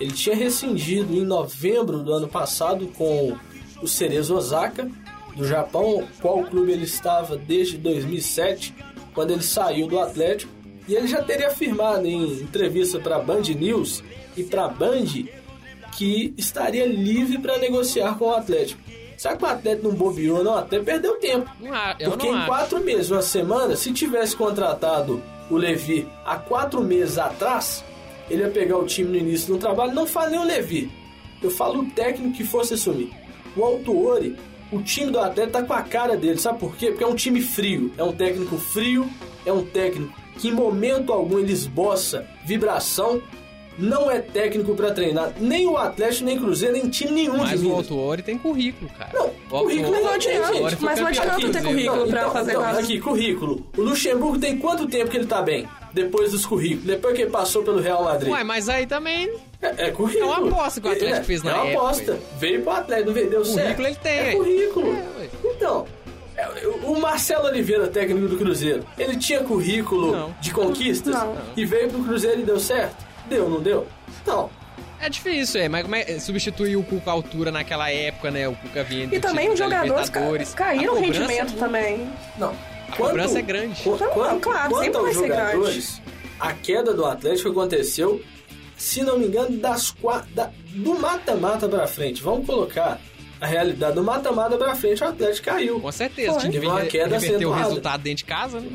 Ele 0.00 0.12
tinha 0.12 0.36
rescindido 0.36 1.14
em 1.14 1.24
novembro 1.24 2.02
do 2.02 2.12
ano 2.12 2.28
passado 2.28 2.86
com 2.88 3.36
o 3.82 3.88
Cerezo 3.88 4.34
Osaka, 4.34 4.88
do 5.34 5.46
Japão, 5.46 6.06
qual 6.20 6.44
clube 6.44 6.72
ele 6.72 6.84
estava 6.84 7.36
desde 7.36 7.78
2007, 7.78 8.74
quando 9.16 9.32
ele 9.32 9.42
saiu 9.42 9.88
do 9.88 9.98
Atlético, 9.98 10.52
e 10.86 10.94
ele 10.94 11.08
já 11.08 11.20
teria 11.22 11.48
afirmado 11.48 12.06
em 12.06 12.22
entrevista 12.42 13.00
para 13.00 13.16
a 13.16 13.18
Band 13.18 13.42
News 13.58 14.04
e 14.36 14.44
para 14.44 14.66
a 14.66 14.68
Band 14.68 15.06
que 15.96 16.34
estaria 16.36 16.86
livre 16.86 17.38
para 17.38 17.58
negociar 17.58 18.16
com 18.18 18.26
o 18.26 18.34
Atlético. 18.34 18.80
Será 19.16 19.34
que 19.34 19.42
o 19.42 19.46
Atlético 19.46 19.88
não 19.88 19.94
bobeou, 19.94 20.44
não? 20.44 20.56
Até 20.56 20.78
perdeu 20.78 21.18
tempo. 21.18 21.50
Eu 21.98 22.10
Porque 22.10 22.26
em 22.26 22.34
acho. 22.34 22.46
quatro 22.46 22.80
meses, 22.80 23.10
uma 23.10 23.22
semana, 23.22 23.74
se 23.74 23.90
tivesse 23.92 24.36
contratado 24.36 25.22
o 25.50 25.56
Levi 25.56 26.06
há 26.24 26.36
quatro 26.36 26.82
meses 26.82 27.16
atrás, 27.16 27.82
ele 28.28 28.42
ia 28.42 28.50
pegar 28.50 28.76
o 28.76 28.84
time 28.84 29.08
no 29.08 29.16
início 29.16 29.54
do 29.54 29.58
trabalho. 29.58 29.94
Não 29.94 30.06
falei 30.06 30.38
o 30.38 30.44
Levi, 30.44 30.90
eu 31.42 31.50
falo 31.50 31.80
o 31.80 31.90
técnico 31.90 32.36
que 32.36 32.44
fosse 32.44 32.74
assumir. 32.74 33.10
O 33.56 33.64
Autuori, 33.64 34.36
o 34.70 34.82
time 34.82 35.10
do 35.10 35.18
Atlético 35.18 35.52
tá 35.52 35.62
com 35.62 35.72
a 35.72 35.82
cara 35.82 36.16
dele, 36.16 36.38
sabe 36.38 36.58
por 36.58 36.76
quê? 36.76 36.90
Porque 36.90 37.04
é 37.04 37.06
um 37.06 37.14
time 37.14 37.40
frio, 37.40 37.92
é 37.96 38.02
um 38.02 38.12
técnico 38.12 38.56
frio, 38.56 39.08
é 39.44 39.52
um 39.52 39.64
técnico 39.64 40.12
que 40.38 40.48
em 40.48 40.52
momento 40.52 41.12
algum 41.12 41.38
ele 41.38 41.52
esboça 41.52 42.26
vibração, 42.44 43.22
não 43.78 44.10
é 44.10 44.20
técnico 44.20 44.74
para 44.74 44.90
treinar 44.90 45.32
nem 45.38 45.66
o 45.66 45.76
Atlético, 45.76 46.24
nem 46.24 46.38
Cruzeiro, 46.38 46.74
nem 46.74 46.88
time 46.88 47.12
nenhum 47.12 47.38
Mas 47.38 47.60
de 47.60 47.66
o. 47.66 47.72
Autuori 47.74 48.22
tem 48.22 48.38
currículo, 48.38 48.90
cara. 48.90 49.10
Não, 49.12 49.26
O 49.26 49.62
currículo 49.64 49.92
não 49.92 50.08
adianta, 50.08 50.54
gente. 50.54 50.82
Mas 50.82 51.00
não 51.00 51.06
adianta 51.06 51.52
ter 51.52 51.62
currículo 51.62 52.08
pra 52.08 52.20
então, 52.20 52.32
fazer 52.32 52.50
então, 52.52 52.62
nada. 52.62 52.80
Aqui, 52.80 53.00
currículo. 53.00 53.66
O 53.76 53.82
Luxemburgo 53.82 54.38
tem 54.38 54.58
quanto 54.58 54.86
tempo 54.86 55.10
que 55.10 55.16
ele 55.16 55.26
tá 55.26 55.42
bem? 55.42 55.68
Depois 55.92 56.32
dos 56.32 56.44
currículos. 56.44 56.84
Depois 56.84 57.14
que 57.14 57.22
ele 57.22 57.30
passou 57.30 57.62
pelo 57.62 57.80
Real 57.80 58.04
Madrid. 58.04 58.32
Ué, 58.32 58.44
mas 58.44 58.68
aí 58.68 58.86
também 58.86 59.30
é, 59.76 59.88
é 59.88 59.90
currículo. 59.90 60.32
é 60.32 60.36
uma 60.38 60.48
aposta 60.48 60.80
que 60.80 60.88
o 60.88 60.90
Atlético 60.92 61.20
É, 61.20 61.22
fez 61.24 61.42
na 61.42 61.50
É 61.50 61.54
uma 61.54 61.64
época, 61.66 61.84
aposta. 61.86 62.18
Veio 62.38 62.62
pro 62.62 62.72
Atlético, 62.72 63.06
não 63.08 63.14
vendeu 63.14 63.44
certo. 63.44 63.58
Currículo 63.76 63.86
ele 63.88 63.96
tem, 63.96 64.18
É 64.18 64.32
currículo. 64.32 64.94
É, 64.94 65.28
então, 65.44 65.86
é, 66.36 66.48
o 66.84 66.98
Marcelo 67.00 67.46
Oliveira, 67.46 67.86
técnico 67.88 68.28
do 68.28 68.36
Cruzeiro, 68.36 68.84
ele 68.98 69.16
tinha 69.16 69.40
currículo 69.40 70.12
Não. 70.12 70.34
de 70.40 70.50
conquistas? 70.52 71.14
Não. 71.14 71.36
E 71.56 71.64
veio 71.64 71.88
pro 71.88 72.02
Cruzeiro 72.04 72.40
e 72.40 72.44
deu 72.44 72.60
certo? 72.60 73.04
Deu, 73.28 73.48
não 73.48 73.60
deu? 73.60 73.86
Não. 74.26 74.50
é 75.00 75.08
difícil, 75.08 75.60
é. 75.60 75.68
Mas 75.68 75.82
como 75.82 75.96
é 75.96 76.18
substituir 76.18 76.76
o 76.76 76.82
Cuca 76.82 77.10
altura 77.10 77.50
naquela 77.50 77.90
época, 77.90 78.30
né? 78.30 78.46
O 78.48 78.54
Cuca 78.54 78.82
vinha 78.84 79.08
E 79.10 79.18
também 79.20 79.50
os 79.50 79.58
jogadores 79.58 80.10
ca 80.10 80.20
caíram 80.54 80.94
o 80.94 81.00
rendimento 81.00 81.54
é 81.54 81.58
também. 81.58 82.08
Não. 82.38 82.54
A 82.88 82.96
cobrança 82.96 83.38
é 83.38 83.42
grande. 83.42 83.82
Não, 83.84 83.96
quanto, 83.98 84.40
claro, 84.40 84.70
quanto 84.70 84.84
sempre 84.84 85.00
vai 85.02 85.12
ser 85.14 85.20
jogadores, 85.28 86.02
a 86.38 86.52
queda 86.52 86.94
do 86.94 87.04
Atlético 87.04 87.50
aconteceu, 87.50 88.20
se 88.76 89.02
não 89.02 89.18
me 89.18 89.26
engano, 89.26 89.56
das 89.58 89.94
da- 90.34 90.50
do 90.74 90.98
mata-mata 90.98 91.68
pra 91.68 91.86
frente. 91.86 92.22
Vamos 92.22 92.46
colocar 92.46 93.00
a 93.40 93.46
realidade 93.46 93.94
do 93.94 94.02
mata-mata 94.04 94.56
pra 94.56 94.74
frente, 94.74 95.02
o 95.02 95.08
Atlético 95.08 95.44
caiu. 95.46 95.80
Com 95.80 95.92
certeza. 95.92 96.32
Foi. 96.32 96.40
Tinha 96.48 96.60
que 96.60 96.66
uma 96.66 96.82
queda 96.86 97.16
o 97.46 97.52
resultado 97.52 98.02
dentro 98.02 98.18
de 98.18 98.24
casa, 98.24 98.60
né? 98.60 98.68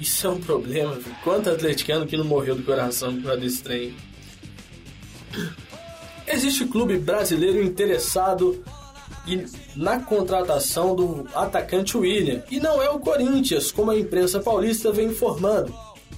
Isso 0.00 0.26
é 0.26 0.30
um 0.30 0.40
problema, 0.40 0.94
viu? 0.94 1.12
Quanto 1.22 1.48
atleticano 1.50 2.06
que 2.06 2.16
não 2.16 2.24
morreu 2.24 2.54
do 2.56 2.62
coração 2.62 3.14
por 3.14 3.22
causa 3.24 3.40
desse 3.40 3.62
trem? 3.62 3.94
Existe 6.26 6.64
clube 6.66 6.96
brasileiro 6.98 7.62
interessado 7.62 8.62
e- 9.26 9.44
na 9.76 10.00
contratação 10.00 10.94
do 10.94 11.26
atacante 11.34 11.96
William. 11.96 12.42
E 12.50 12.60
não 12.60 12.80
é 12.82 12.88
o 12.90 12.98
Corinthians, 13.00 13.70
como 13.72 13.90
a 13.90 13.98
imprensa 13.98 14.40
paulista 14.40 14.92
vem 14.92 15.06
informando. 15.08 15.74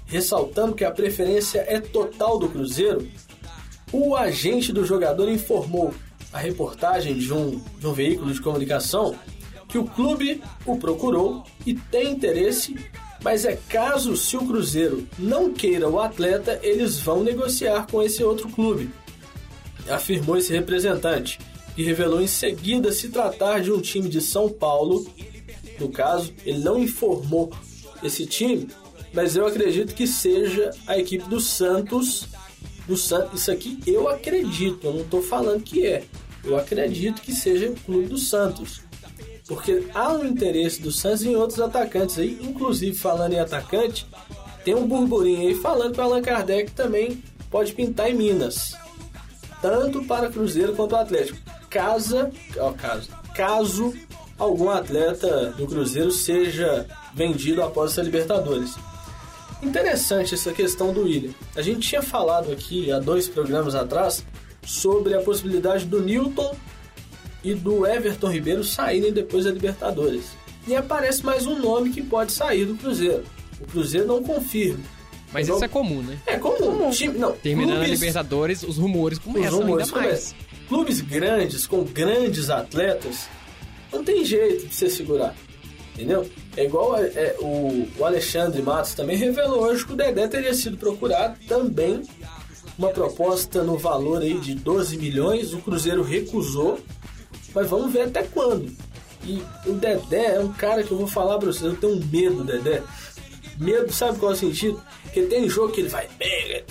Ressaltando 0.06 0.74
que 0.74 0.84
a 0.84 0.90
preferência 0.90 1.64
é 1.66 1.80
total 1.80 2.38
do 2.38 2.48
Cruzeiro, 2.48 3.08
o 3.92 4.16
agente 4.16 4.72
do 4.72 4.84
jogador 4.84 5.28
informou 5.28 5.94
a 6.32 6.38
reportagem 6.38 7.14
de 7.16 7.32
um, 7.32 7.62
de 7.78 7.86
um 7.86 7.92
veículo 7.92 8.32
de 8.32 8.40
comunicação 8.40 9.14
que 9.72 9.78
o 9.78 9.84
clube 9.84 10.42
o 10.66 10.76
procurou 10.76 11.44
e 11.64 11.74
tem 11.74 12.12
interesse, 12.12 12.76
mas 13.22 13.46
é 13.46 13.58
caso 13.68 14.16
se 14.18 14.36
o 14.36 14.46
Cruzeiro 14.46 15.08
não 15.18 15.50
queira 15.50 15.88
o 15.88 15.98
atleta, 15.98 16.60
eles 16.62 16.98
vão 16.98 17.24
negociar 17.24 17.86
com 17.86 18.02
esse 18.02 18.22
outro 18.22 18.50
clube, 18.50 18.90
afirmou 19.88 20.36
esse 20.36 20.52
representante, 20.52 21.38
que 21.74 21.82
revelou 21.82 22.20
em 22.20 22.26
seguida 22.26 22.92
se 22.92 23.08
tratar 23.08 23.60
de 23.60 23.72
um 23.72 23.80
time 23.80 24.10
de 24.10 24.20
São 24.20 24.48
Paulo. 24.50 25.06
No 25.80 25.88
caso, 25.88 26.34
ele 26.44 26.58
não 26.58 26.78
informou 26.78 27.50
esse 28.02 28.26
time, 28.26 28.68
mas 29.12 29.36
eu 29.36 29.46
acredito 29.46 29.94
que 29.94 30.06
seja 30.06 30.70
a 30.86 30.98
equipe 30.98 31.28
do 31.28 31.40
Santos. 31.40 32.28
Do 32.86 32.96
Santos, 32.96 33.40
isso 33.40 33.50
aqui 33.50 33.78
eu 33.86 34.08
acredito, 34.08 34.86
eu 34.86 34.92
não 34.94 35.00
estou 35.02 35.22
falando 35.22 35.62
que 35.62 35.86
é. 35.86 36.04
Eu 36.44 36.56
acredito 36.56 37.22
que 37.22 37.32
seja 37.32 37.70
o 37.70 37.76
clube 37.76 38.06
do 38.06 38.18
Santos. 38.18 38.80
Porque 39.46 39.86
há 39.94 40.12
um 40.12 40.24
interesse 40.24 40.80
do 40.80 40.90
Santos 40.90 41.22
em 41.22 41.36
outros 41.36 41.60
atacantes 41.60 42.18
aí, 42.18 42.38
inclusive 42.42 42.96
falando 42.96 43.34
em 43.34 43.40
atacante, 43.40 44.06
tem 44.64 44.74
um 44.74 44.86
burburinho 44.86 45.48
aí 45.48 45.54
falando 45.54 45.94
que 45.94 46.00
o 46.00 46.02
Allan 46.02 46.22
Kardec 46.22 46.72
também 46.72 47.22
pode 47.50 47.72
pintar 47.72 48.10
em 48.10 48.14
Minas. 48.14 48.74
Tanto 49.60 50.02
para 50.04 50.30
Cruzeiro 50.30 50.74
quanto 50.74 50.96
Atlético. 50.96 51.38
Casa, 51.68 52.30
ó, 52.58 52.72
caso, 52.72 53.08
caso 53.34 53.94
algum 54.38 54.70
atleta 54.70 55.50
do 55.56 55.66
Cruzeiro 55.66 56.10
seja 56.10 56.86
vendido 57.14 57.62
após 57.62 57.92
essa 57.92 58.02
Libertadores. 58.02 58.74
Interessante 59.62 60.34
essa 60.34 60.52
questão 60.52 60.92
do 60.92 61.02
William. 61.02 61.30
A 61.54 61.62
gente 61.62 61.88
tinha 61.88 62.02
falado 62.02 62.50
aqui 62.50 62.90
há 62.90 62.98
dois 62.98 63.28
programas 63.28 63.74
atrás 63.74 64.24
sobre 64.64 65.14
a 65.14 65.20
possibilidade 65.22 65.84
do 65.86 66.00
Newton 66.00 66.54
e 67.44 67.54
do 67.54 67.86
Everton 67.86 68.28
Ribeiro 68.30 68.64
saírem 68.64 69.12
depois 69.12 69.44
da 69.44 69.50
Libertadores. 69.52 70.24
E 70.66 70.74
aparece 70.74 71.24
mais 71.24 71.46
um 71.46 71.58
nome 71.58 71.90
que 71.90 72.02
pode 72.02 72.32
sair 72.32 72.64
do 72.64 72.74
Cruzeiro. 72.76 73.24
O 73.60 73.66
Cruzeiro 73.66 74.06
não 74.06 74.22
confirma. 74.22 74.82
Mas 75.32 75.46
Igual- 75.46 75.58
isso 75.58 75.64
é 75.64 75.68
comum, 75.68 76.02
né? 76.02 76.18
É 76.26 76.36
comum. 76.36 76.90
Time, 76.90 77.18
não, 77.18 77.32
Terminando 77.32 77.76
a 77.76 77.78
clubes- 77.80 78.00
Libertadores, 78.00 78.62
os 78.62 78.76
rumores 78.76 79.18
os 79.18 79.24
começam 79.24 79.60
rumores 79.60 79.86
ainda 79.88 79.96
mais. 80.00 80.06
começam. 80.34 80.36
Clubes 80.68 81.00
grandes, 81.00 81.66
com 81.66 81.84
grandes 81.84 82.50
atletas, 82.50 83.28
não 83.92 84.04
tem 84.04 84.24
jeito 84.24 84.66
de 84.66 84.74
você 84.74 84.88
segurar. 84.90 85.34
Entendeu? 85.94 86.28
É 86.56 86.64
igual 86.64 86.96
é, 86.96 87.06
é, 87.08 87.36
o, 87.40 87.86
o 87.98 88.04
Alexandre 88.04 88.62
Matos 88.62 88.94
também 88.94 89.16
revelou 89.16 89.62
hoje 89.62 89.84
que 89.84 89.92
o 89.92 89.96
Dedé 89.96 90.26
teria 90.26 90.54
sido 90.54 90.76
procurado 90.76 91.38
também. 91.46 92.02
Uma 92.78 92.88
proposta 92.88 93.62
no 93.62 93.76
valor 93.76 94.22
aí 94.22 94.38
de 94.38 94.54
12 94.54 94.96
milhões, 94.96 95.52
o 95.52 95.58
Cruzeiro 95.58 96.02
recusou, 96.02 96.80
mas 97.54 97.68
vamos 97.68 97.92
ver 97.92 98.02
até 98.02 98.22
quando. 98.22 98.74
E 99.24 99.42
o 99.66 99.72
Dedé 99.74 100.36
é 100.36 100.40
um 100.40 100.52
cara 100.52 100.82
que 100.82 100.90
eu 100.90 100.96
vou 100.96 101.06
falar 101.06 101.38
pra 101.38 101.52
vocês, 101.52 101.70
eu 101.70 101.76
tenho 101.76 102.04
medo 102.06 102.36
do 102.36 102.44
Dedé. 102.44 102.82
Medo, 103.58 103.92
sabe 103.92 104.18
qual 104.18 104.32
é 104.32 104.34
o 104.34 104.38
sentido? 104.38 104.82
Porque 105.02 105.22
tem 105.22 105.48
jogo 105.48 105.72
que 105.72 105.82
ele 105.82 105.90
vai 105.90 106.08
bem, 106.18 106.52
é 106.52 106.64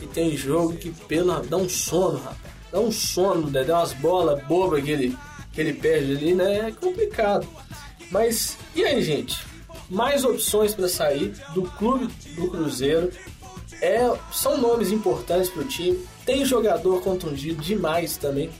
e 0.00 0.06
tem 0.06 0.36
jogo 0.36 0.74
que 0.74 0.90
pelo 0.90 1.38
dá 1.42 1.56
um 1.56 1.68
sono, 1.68 2.18
rapaz. 2.18 2.38
Dá 2.72 2.80
um 2.80 2.90
sono, 2.90 3.42
no 3.42 3.50
Dedé, 3.50 3.72
umas 3.72 3.92
bolas 3.94 4.42
bobas 4.44 4.82
que 4.82 4.90
ele, 4.90 5.16
que 5.52 5.60
ele 5.60 5.74
perde 5.74 6.12
ali, 6.12 6.34
né? 6.34 6.68
É 6.68 6.72
complicado. 6.72 7.46
Mas, 8.10 8.56
e 8.74 8.84
aí, 8.84 9.02
gente? 9.02 9.44
Mais 9.88 10.24
opções 10.24 10.74
para 10.74 10.88
sair 10.88 11.34
do 11.54 11.62
clube 11.62 12.06
do 12.34 12.50
Cruzeiro. 12.50 13.10
É, 13.80 14.00
são 14.32 14.58
nomes 14.58 14.90
importantes 14.90 15.50
para 15.50 15.62
o 15.62 15.64
time. 15.64 16.04
Tem 16.24 16.44
jogador 16.44 17.00
contundido 17.02 17.62
demais 17.62 18.16
também. 18.16 18.50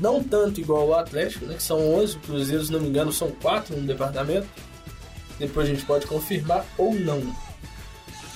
Não 0.00 0.22
tanto 0.22 0.60
igual 0.60 0.88
o 0.88 0.94
Atlético, 0.94 1.46
né? 1.46 1.54
Que 1.54 1.62
são 1.62 1.94
11. 1.94 2.16
O 2.16 2.20
Cruzeiro, 2.20 2.64
se 2.64 2.72
não 2.72 2.80
me 2.80 2.88
engano, 2.88 3.12
são 3.12 3.30
4 3.30 3.76
no 3.76 3.86
departamento. 3.86 4.48
Depois 5.38 5.68
a 5.68 5.72
gente 5.72 5.84
pode 5.84 6.06
confirmar 6.06 6.64
ou 6.76 6.94
não. 6.94 7.22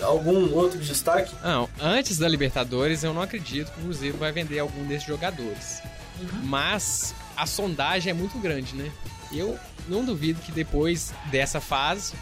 Algum 0.00 0.52
outro 0.54 0.78
destaque? 0.78 1.32
Não, 1.42 1.68
antes 1.80 2.18
da 2.18 2.28
Libertadores, 2.28 3.04
eu 3.04 3.14
não 3.14 3.22
acredito 3.22 3.70
que 3.70 3.80
o 3.80 3.84
Cruzeiro 3.84 4.18
vai 4.18 4.32
vender 4.32 4.58
algum 4.58 4.84
desses 4.86 5.06
jogadores. 5.06 5.80
Uhum. 6.20 6.42
Mas 6.44 7.14
a 7.36 7.46
sondagem 7.46 8.10
é 8.10 8.14
muito 8.14 8.38
grande, 8.38 8.74
né? 8.74 8.90
Eu 9.32 9.58
não 9.88 10.04
duvido 10.04 10.40
que 10.40 10.52
depois 10.52 11.12
dessa 11.30 11.60
fase 11.60 12.14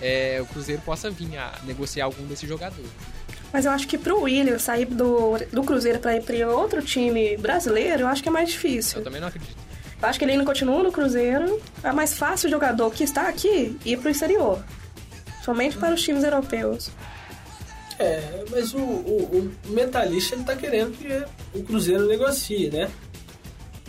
é, 0.00 0.38
o 0.40 0.46
Cruzeiro 0.46 0.82
possa 0.82 1.10
vir 1.10 1.36
a 1.36 1.52
negociar 1.64 2.04
algum 2.06 2.26
desse 2.26 2.46
jogador. 2.46 2.84
Mas 3.52 3.66
eu 3.66 3.70
acho 3.70 3.86
que 3.86 3.96
pro 3.96 4.22
William 4.22 4.58
sair 4.58 4.84
do, 4.84 5.38
do 5.52 5.62
Cruzeiro 5.62 6.00
para 6.00 6.16
ir 6.16 6.22
para 6.22 6.48
outro 6.48 6.82
time 6.82 7.36
brasileiro, 7.36 8.02
eu 8.02 8.08
acho 8.08 8.22
que 8.22 8.28
é 8.28 8.32
mais 8.32 8.50
difícil. 8.50 8.98
Eu 8.98 9.04
também 9.04 9.20
não 9.20 9.28
acredito. 9.28 9.56
Eu 10.02 10.08
acho 10.08 10.18
que 10.18 10.24
ele 10.24 10.32
ainda 10.32 10.44
continua 10.44 10.82
no 10.82 10.90
Cruzeiro. 10.90 11.62
É 11.82 11.92
mais 11.92 12.14
fácil 12.14 12.48
o 12.48 12.50
jogador 12.50 12.90
que 12.90 13.04
está 13.04 13.28
aqui 13.28 13.78
ir 13.84 13.96
pro 13.98 14.10
exterior. 14.10 14.62
Somente 15.44 15.76
para 15.76 15.94
os 15.94 16.02
times 16.02 16.24
europeus. 16.24 16.90
É, 17.98 18.44
mas 18.50 18.74
o, 18.74 18.78
o, 18.78 19.52
o 19.66 19.70
Metalista 19.70 20.34
ele 20.34 20.44
tá 20.44 20.56
querendo 20.56 20.98
que 20.98 21.24
o 21.56 21.62
Cruzeiro 21.62 22.06
negocie, 22.08 22.70
né? 22.70 22.90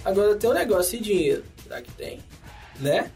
Agora 0.03 0.35
tem 0.35 0.49
um 0.49 0.53
negócio 0.53 0.97
de 0.99 1.03
dinheiro. 1.03 1.43
Será 1.63 1.81
que 1.81 1.91
tem? 1.93 2.19
Né? 2.79 3.11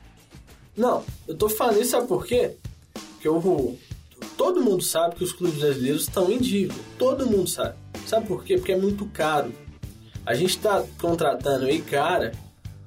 Não, 0.75 1.03
eu 1.27 1.35
tô 1.35 1.49
falando 1.49 1.81
isso 1.81 1.91
sabe 1.91 2.07
por 2.07 2.25
quê? 2.25 2.51
Porque 2.93 3.27
o, 3.27 3.77
todo 4.37 4.61
mundo 4.61 4.81
sabe 4.81 5.15
que 5.15 5.23
os 5.23 5.33
clubes 5.33 5.59
brasileiros 5.59 6.03
estão 6.03 6.31
em 6.31 6.37
dívida. 6.37 6.79
Todo 6.97 7.25
mundo 7.25 7.49
sabe. 7.49 7.75
Sabe 8.07 8.27
por 8.27 8.43
quê? 8.43 8.55
Porque 8.55 8.71
é 8.71 8.77
muito 8.77 9.05
caro. 9.07 9.51
A 10.25 10.33
gente 10.33 10.51
está 10.51 10.83
contratando 11.01 11.65
aí 11.65 11.81
cara 11.81 12.31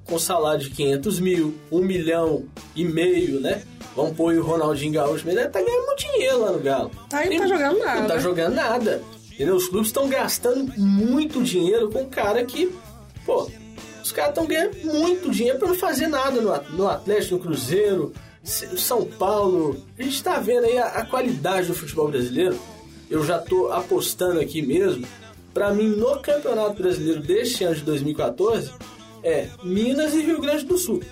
com 0.05 0.19
salário 0.19 0.65
de 0.65 0.71
500 0.71 1.21
mil, 1.21 1.55
1 1.71 1.81
milhão 1.81 2.45
e 2.75 2.85
meio, 2.85 3.41
né? 3.41 3.63
Vamos 3.95 4.17
pôr 4.17 4.35
o 4.35 4.43
Ronaldinho 4.43 4.93
Gaúcho, 4.93 5.25
mas 5.27 5.37
ele 5.37 5.49
tá 5.49 5.61
ganhando 5.61 5.87
muito 5.87 6.01
dinheiro 6.01 6.41
lá 6.41 6.53
no 6.53 6.61
Galo. 6.61 6.91
Tá, 7.11 7.27
ele 7.27 7.39
não 7.39 7.43
tá 7.43 7.49
jogando 7.49 7.79
nada. 7.79 8.01
Não 8.01 8.09
tá 8.09 8.19
jogando 8.19 8.55
nada. 8.55 9.03
Entendeu? 9.33 9.57
Os 9.57 9.69
clubes 9.69 9.89
estão 9.89 10.09
gastando 10.09 10.73
muito 10.79 11.43
dinheiro 11.43 11.91
com 11.91 12.03
um 12.03 12.09
cara 12.09 12.45
que, 12.45 12.75
pô, 13.27 13.51
os 14.03 14.13
caras 14.13 14.31
estão 14.31 14.47
ganhando 14.47 14.77
muito 14.85 15.31
dinheiro 15.31 15.59
para 15.59 15.69
não 15.69 15.75
fazer 15.75 16.09
nada 16.09 16.41
no, 16.41 16.89
Atlético, 16.89 17.37
no 17.37 17.41
Cruzeiro, 17.41 18.13
São 18.43 19.05
Paulo. 19.05 19.83
A 19.99 20.03
gente 20.03 20.17
está 20.17 20.39
vendo 20.39 20.65
aí 20.65 20.79
a, 20.79 20.87
a, 20.87 21.07
qualidade 21.07 21.69
do 21.69 21.75
futebol 21.75 22.09
brasileiro. 22.09 22.59
Eu 23.09 23.25
já 23.25 23.39
tô 23.39 23.71
apostando 23.71 24.41
aqui 24.41 24.61
mesmo. 24.63 25.07
Para 25.55 25.73
mim, 25.73 25.89
no 25.89 26.19
Campeonato 26.21 26.83
Brasileiro 26.83 27.21
deste 27.21 27.63
ano 27.63 27.75
de 27.75 27.83
2014, 27.83 28.73
é 29.23 29.49
Minas 29.63 30.15
e 30.15 30.23
Rio 30.23 30.41
Grande 30.41 30.65
do 30.65 30.79
Sul. 30.79 31.03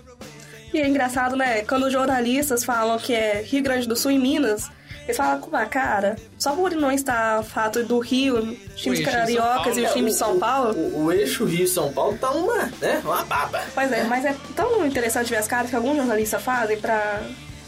E 0.73 0.79
é 0.79 0.89
engraçado, 0.89 1.37
né? 1.37 1.63
Quando 1.63 1.91
jornalistas 1.91 2.65
falam 2.65 2.99
que 2.99 3.13
é 3.13 3.43
Rio 3.43 3.63
Grande 3.63 3.87
do 3.87 3.97
Sul 3.97 4.13
e 4.13 4.19
Minas, 4.19 4.71
eles 5.11 5.17
falam 5.17 5.41
com 5.41 5.49
uma 5.49 5.67
cara, 5.67 6.17
só 6.39 6.53
por 6.53 6.71
não 6.73 6.91
estar 6.91 7.43
fato 7.45 7.85
do 7.85 7.99
Rio, 7.99 8.57
times 8.77 9.01
cariocas 9.05 9.77
e 9.77 9.83
os 9.83 9.93
times 9.93 10.13
de 10.13 10.19
São 10.19 10.39
Paulo. 10.39 10.73
O, 10.73 10.79
o, 10.79 11.05
o, 11.05 11.13
eixo 11.13 11.45
Rio-São 11.45 11.93
Paulo 11.93 12.17
tá 12.19 12.31
uma, 12.31 12.67
né? 12.81 13.01
Uma 13.05 13.25
baba. 13.25 13.63
Pois 13.75 13.91
é, 13.93 14.05
mas 14.05 14.25
é 14.25 14.35
tão 14.55 14.87
interessante 14.87 15.31
ver 15.31 15.37
as 15.37 15.49
caras 15.49 15.69
que 15.69 15.77
alguns 15.77 15.97
jornalistas 15.97 16.43
fazem 16.43 16.79
pra. 16.79 17.23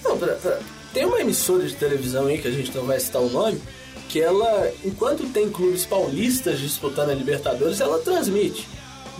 Não, 0.05 0.17
pra, 0.17 0.35
pra... 0.35 0.59
Tem 0.93 1.05
uma 1.05 1.21
emissora 1.21 1.67
de 1.67 1.75
televisão 1.75 2.27
aí 2.27 2.39
que 2.39 2.49
a 2.49 2.51
gente 2.51 2.75
não 2.77 2.85
vai 2.85 3.01
citar 3.01 3.21
o 3.21 3.29
nome, 3.29 3.61
que 4.09 4.21
ela, 4.21 4.71
enquanto 4.85 5.29
tem 5.33 5.51
clubes 5.51 5.85
paulistas 5.85 6.59
disputando 6.59 7.11
a 7.11 7.15
Libertadores, 7.15 7.81
ela 7.81 7.99
transmite 7.99 8.69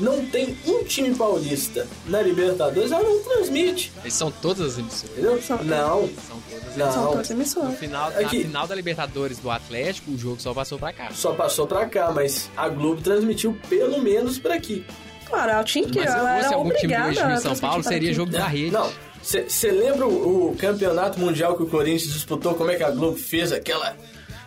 não 0.03 0.27
tem 0.27 0.57
um 0.67 0.83
time 0.83 1.15
paulista 1.15 1.87
na 2.07 2.21
Libertadores, 2.21 2.91
ela 2.91 3.03
não 3.03 3.23
transmite. 3.23 3.93
Eles 4.03 4.13
são 4.13 4.31
todas 4.31 4.73
as 4.73 4.79
emissoras. 4.79 5.13
Entendeu? 5.13 5.41
São, 5.41 5.63
não. 5.63 6.11
São 6.29 6.43
todas, 6.51 6.77
não. 6.77 6.93
São 6.93 7.07
todas 7.13 7.31
emissoras. 7.31 7.71
No 7.71 7.77
final, 7.77 8.11
na 8.11 8.29
final 8.29 8.67
da 8.67 8.75
Libertadores 8.75 9.39
do 9.39 9.51
Atlético, 9.51 10.11
o 10.11 10.19
jogo 10.19 10.41
só 10.41 10.53
passou 10.53 10.79
pra 10.79 10.93
cá. 10.93 11.11
Só 11.13 11.33
passou 11.33 11.67
pra 11.67 11.87
cá, 11.87 12.11
mas 12.11 12.51
a 12.57 12.69
Globo 12.69 13.01
transmitiu 13.01 13.57
pelo 13.69 14.01
menos 14.03 14.39
pra 14.39 14.55
aqui. 14.55 14.85
Claro, 15.29 15.61
o 15.61 15.65
time 15.65 15.87
que 15.87 15.99
mas 15.99 16.11
ela 16.11 16.37
se 16.37 16.43
fosse 16.43 16.55
algum 16.55 16.71
time 16.71 16.97
do 16.97 17.09
eixo 17.09 17.41
São 17.41 17.57
Paulo, 17.57 17.83
seria 17.83 18.13
jogo 18.13 18.33
da 18.33 18.47
rede. 18.47 18.73
Não. 18.73 18.91
Você 19.23 19.71
lembra 19.71 20.05
o, 20.07 20.51
o 20.51 20.57
campeonato 20.57 21.21
mundial 21.21 21.57
que 21.57 21.63
o 21.63 21.67
Corinthians 21.67 22.13
disputou? 22.13 22.55
Como 22.55 22.71
é 22.73 22.77
que 22.77 22.83
a 22.83 22.91
Globo 22.91 23.17
fez 23.17 23.53
aquela 23.53 23.97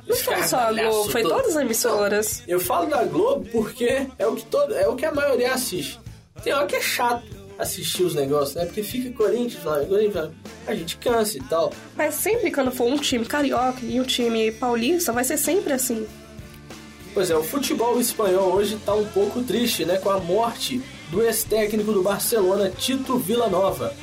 não 0.07 0.15
foi 0.15 0.43
só 0.43 0.57
a 0.57 0.71
Globo, 0.71 1.11
foi 1.11 1.23
todas 1.23 1.55
as 1.55 1.61
emissoras. 1.61 2.43
Eu 2.47 2.59
falo 2.59 2.87
da 2.87 3.03
Globo 3.03 3.47
porque 3.51 4.07
é 4.17 4.27
o 4.27 4.35
que 4.35 4.45
todo, 4.45 4.73
é 4.73 4.87
o 4.87 4.95
que 4.95 5.05
a 5.05 5.11
maioria 5.11 5.53
assiste. 5.53 5.99
Tem 6.43 6.53
hora 6.53 6.67
que 6.67 6.75
é 6.75 6.81
chato 6.81 7.25
assistir 7.57 8.03
os 8.03 8.13
negócios, 8.13 8.55
né? 8.55 8.65
Porque 8.65 8.83
fica 8.83 9.09
Corinthians 9.11 9.63
lá, 9.63 9.79
Corinthians, 9.85 10.29
a 10.67 10.75
gente 10.75 10.97
cansa 10.97 11.37
e 11.37 11.41
tal. 11.43 11.71
Mas 11.95 12.13
sempre 12.15 12.51
quando 12.51 12.71
for 12.71 12.85
um 12.85 12.97
time 12.97 13.25
carioca 13.25 13.79
e 13.83 13.99
um 13.99 14.03
time 14.03 14.51
paulista, 14.51 15.11
vai 15.11 15.23
ser 15.23 15.37
sempre 15.37 15.73
assim. 15.73 16.05
Pois 17.13 17.31
é, 17.31 17.35
o 17.35 17.43
futebol 17.43 17.99
espanhol 17.99 18.53
hoje 18.53 18.77
tá 18.85 18.93
um 18.93 19.05
pouco 19.05 19.41
triste, 19.41 19.85
né? 19.85 19.97
Com 19.97 20.09
a 20.09 20.19
morte 20.19 20.81
do 21.09 21.23
ex-técnico 21.23 21.93
do 21.93 22.03
Barcelona, 22.03 22.69
Tito 22.69 23.17
Villanova, 23.17 23.93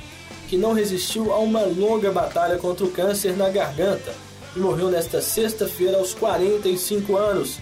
que 0.49 0.57
não 0.57 0.73
resistiu 0.73 1.31
a 1.31 1.39
uma 1.39 1.61
longa 1.61 2.11
batalha 2.11 2.57
contra 2.57 2.87
o 2.87 2.91
câncer 2.91 3.37
na 3.37 3.51
garganta 3.51 4.13
e 4.55 4.59
morreu 4.59 4.91
nesta 4.91 5.21
sexta-feira 5.21 5.99
aos 5.99 6.15
45 6.15 7.17
anos. 7.17 7.59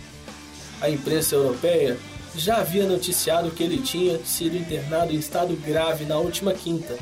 A 0.81 0.88
imprensa 0.88 1.35
europeia 1.35 1.96
já 2.35 2.59
havia 2.59 2.87
noticiado 2.87 3.50
que 3.50 3.62
ele 3.62 3.79
tinha 3.79 4.18
sido 4.24 4.57
internado 4.57 5.12
em 5.12 5.18
estado 5.18 5.55
grave 5.57 6.05
na 6.05 6.18
última 6.18 6.53
quinta. 6.53 6.96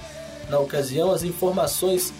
Na 0.48 0.58
ocasião, 0.58 1.10
as 1.10 1.22
informações 1.22 2.12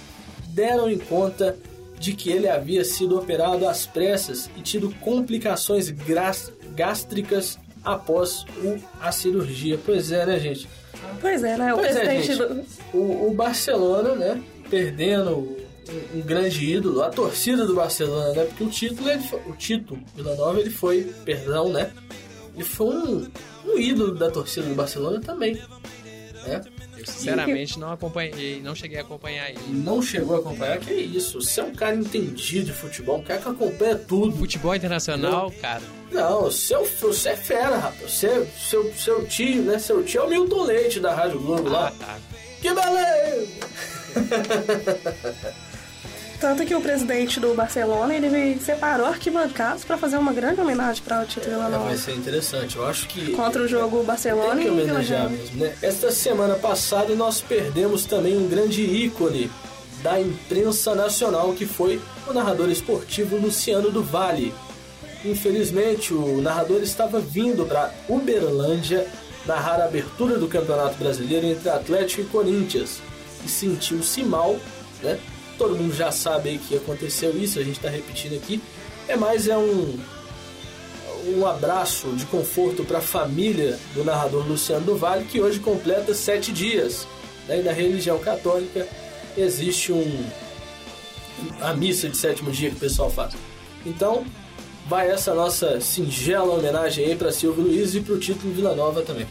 deram 0.48 0.90
em 0.90 0.98
conta 0.98 1.56
de 1.98 2.12
que 2.12 2.30
ele 2.30 2.48
havia 2.48 2.84
sido 2.84 3.18
operado 3.18 3.66
às 3.66 3.86
pressas 3.86 4.48
e 4.56 4.60
tido 4.60 4.94
complicações 5.00 5.92
gástricas 6.76 7.58
após 7.84 8.44
o, 8.62 8.76
a 9.00 9.10
cirurgia. 9.10 9.78
Pois 9.84 10.12
é, 10.12 10.26
né, 10.26 10.38
gente? 10.38 10.68
Pois 11.20 11.42
é, 11.42 11.56
né? 11.56 11.72
O 11.72 11.78
pois 11.78 11.96
é, 11.96 12.00
presidente 12.00 12.32
é, 12.32 12.46
do... 12.46 12.64
o, 12.94 13.28
o, 13.28 13.34
Barcelona, 13.34 14.14
né? 14.14 14.42
Perdendo 14.70 15.56
um, 15.88 16.18
um, 16.18 16.20
grande 16.22 16.64
ídolo, 16.64 17.02
a 17.02 17.10
torcida 17.10 17.66
do 17.66 17.74
Barcelona, 17.74 18.32
né? 18.32 18.44
Porque 18.44 18.64
o 18.64 18.70
título, 18.70 19.08
ele, 19.08 19.22
o 19.46 19.52
Tito 19.52 19.98
Vila 20.14 20.34
Nova, 20.34 20.60
ele 20.60 20.70
foi, 20.70 21.04
perdão, 21.24 21.72
né? 21.72 21.90
Ele 22.54 22.64
foi 22.64 22.86
um, 22.86 23.30
um 23.66 23.78
ídolo 23.78 24.14
da 24.14 24.30
torcida 24.30 24.66
do 24.66 24.74
Barcelona 24.74 25.20
também. 25.20 25.54
Né? 25.54 26.60
Eu 26.96 27.06
sinceramente 27.06 27.78
não 27.78 27.92
acompanhei, 27.92 28.60
não 28.60 28.74
cheguei 28.74 28.98
a 28.98 29.02
acompanhar 29.02 29.50
ele. 29.50 29.60
Não 29.68 30.02
chegou 30.02 30.34
a 30.36 30.38
acompanhar? 30.40 30.78
Que 30.78 30.92
isso? 30.92 31.40
Você 31.40 31.60
é 31.60 31.64
um 31.64 31.72
cara 31.72 31.94
entendido 31.94 32.66
de 32.66 32.72
futebol, 32.72 33.18
um 33.18 33.22
cara 33.22 33.40
que 33.40 33.48
acompanha 33.48 33.94
tudo. 33.94 34.36
Futebol 34.36 34.74
internacional, 34.74 35.50
não. 35.50 35.60
cara. 35.60 35.82
Não, 36.10 36.50
seu, 36.50 36.84
você 36.84 37.30
é 37.30 37.36
fera, 37.36 37.76
rapaz. 37.76 38.10
Você, 38.10 38.48
seu, 38.58 38.92
seu 38.94 39.24
tio, 39.26 39.62
né? 39.62 39.78
Seu 39.78 40.02
tio 40.02 40.22
é 40.22 40.24
o 40.24 40.28
Milton 40.28 40.64
Leite 40.64 40.98
da 40.98 41.14
Rádio 41.14 41.38
Globo 41.38 41.68
ah, 41.68 41.72
lá. 41.72 41.92
Tá. 41.92 42.18
Que 42.60 42.74
beleza! 42.74 43.48
Tanto 46.40 46.64
que 46.64 46.74
o 46.74 46.80
presidente 46.80 47.40
do 47.40 47.52
Barcelona, 47.52 48.14
ele 48.14 48.60
separou 48.60 49.06
arquibancadas 49.06 49.84
para 49.84 49.98
fazer 49.98 50.18
uma 50.18 50.32
grande 50.32 50.60
homenagem 50.60 51.02
para 51.02 51.22
o 51.22 51.50
Nova. 51.50 51.86
É, 51.86 51.88
vai 51.88 51.96
ser 51.96 52.12
interessante. 52.12 52.76
Eu 52.76 52.86
acho 52.86 53.08
que... 53.08 53.32
Contra 53.32 53.62
o 53.62 53.66
jogo 53.66 54.04
Barcelona 54.04 54.54
tem 54.54 54.64
que 54.64 54.70
homenagear 54.70 55.28
mesmo, 55.28 55.64
né? 55.64 55.74
Esta 55.82 56.12
semana 56.12 56.54
passada 56.54 57.12
nós 57.16 57.40
perdemos 57.40 58.04
também 58.04 58.36
um 58.36 58.48
grande 58.48 58.82
ícone 58.82 59.50
da 60.00 60.20
imprensa 60.20 60.94
nacional, 60.94 61.52
que 61.54 61.66
foi 61.66 62.00
o 62.28 62.32
narrador 62.32 62.70
esportivo 62.70 63.36
Luciano 63.36 63.90
do 63.90 64.02
Vale. 64.02 64.54
Infelizmente, 65.24 66.14
o 66.14 66.40
narrador 66.40 66.82
estava 66.82 67.18
vindo 67.18 67.66
para 67.66 67.92
Uberlândia 68.08 69.08
narrar 69.44 69.80
a 69.80 69.86
abertura 69.86 70.38
do 70.38 70.46
Campeonato 70.46 70.96
Brasileiro 70.98 71.46
entre 71.46 71.68
Atlético 71.68 72.20
e 72.20 72.24
Corinthians 72.26 73.00
e 73.44 73.48
sentiu-se 73.48 74.22
mal, 74.22 74.56
né? 75.02 75.18
Todo 75.58 75.76
mundo 75.76 75.94
já 75.94 76.10
sabe 76.12 76.58
que 76.58 76.76
aconteceu 76.76 77.36
isso, 77.36 77.58
a 77.58 77.62
gente 77.62 77.76
está 77.76 77.90
repetindo 77.90 78.36
aqui. 78.36 78.62
É 79.06 79.16
mais 79.16 79.48
é 79.48 79.58
um 79.58 79.98
um 81.26 81.46
abraço 81.46 82.08
de 82.12 82.24
conforto 82.26 82.84
para 82.84 82.98
a 82.98 83.02
família 83.02 83.78
do 83.94 84.04
narrador 84.04 84.46
Luciano 84.46 84.86
do 84.86 84.96
Vale, 84.96 85.24
que 85.24 85.40
hoje 85.40 85.58
completa 85.58 86.14
sete 86.14 86.52
dias. 86.52 87.06
Né? 87.46 87.60
E 87.60 87.62
na 87.62 87.72
religião 87.72 88.18
católica 88.18 88.86
existe 89.36 89.92
um 89.92 90.24
a 91.60 91.72
missa 91.74 92.08
de 92.08 92.16
sétimo 92.16 92.50
dia 92.50 92.70
que 92.70 92.76
o 92.76 92.80
pessoal 92.80 93.10
faz. 93.10 93.34
Então, 93.86 94.24
vai 94.88 95.10
essa 95.10 95.34
nossa 95.34 95.80
singela 95.80 96.54
homenagem 96.54 97.04
aí 97.04 97.16
para 97.16 97.30
Silvio 97.30 97.64
Luiz 97.64 97.94
e 97.94 98.00
para 98.00 98.14
o 98.14 98.18
título 98.18 98.52
Vila 98.52 98.74
Nova 98.74 99.02
também. 99.02 99.26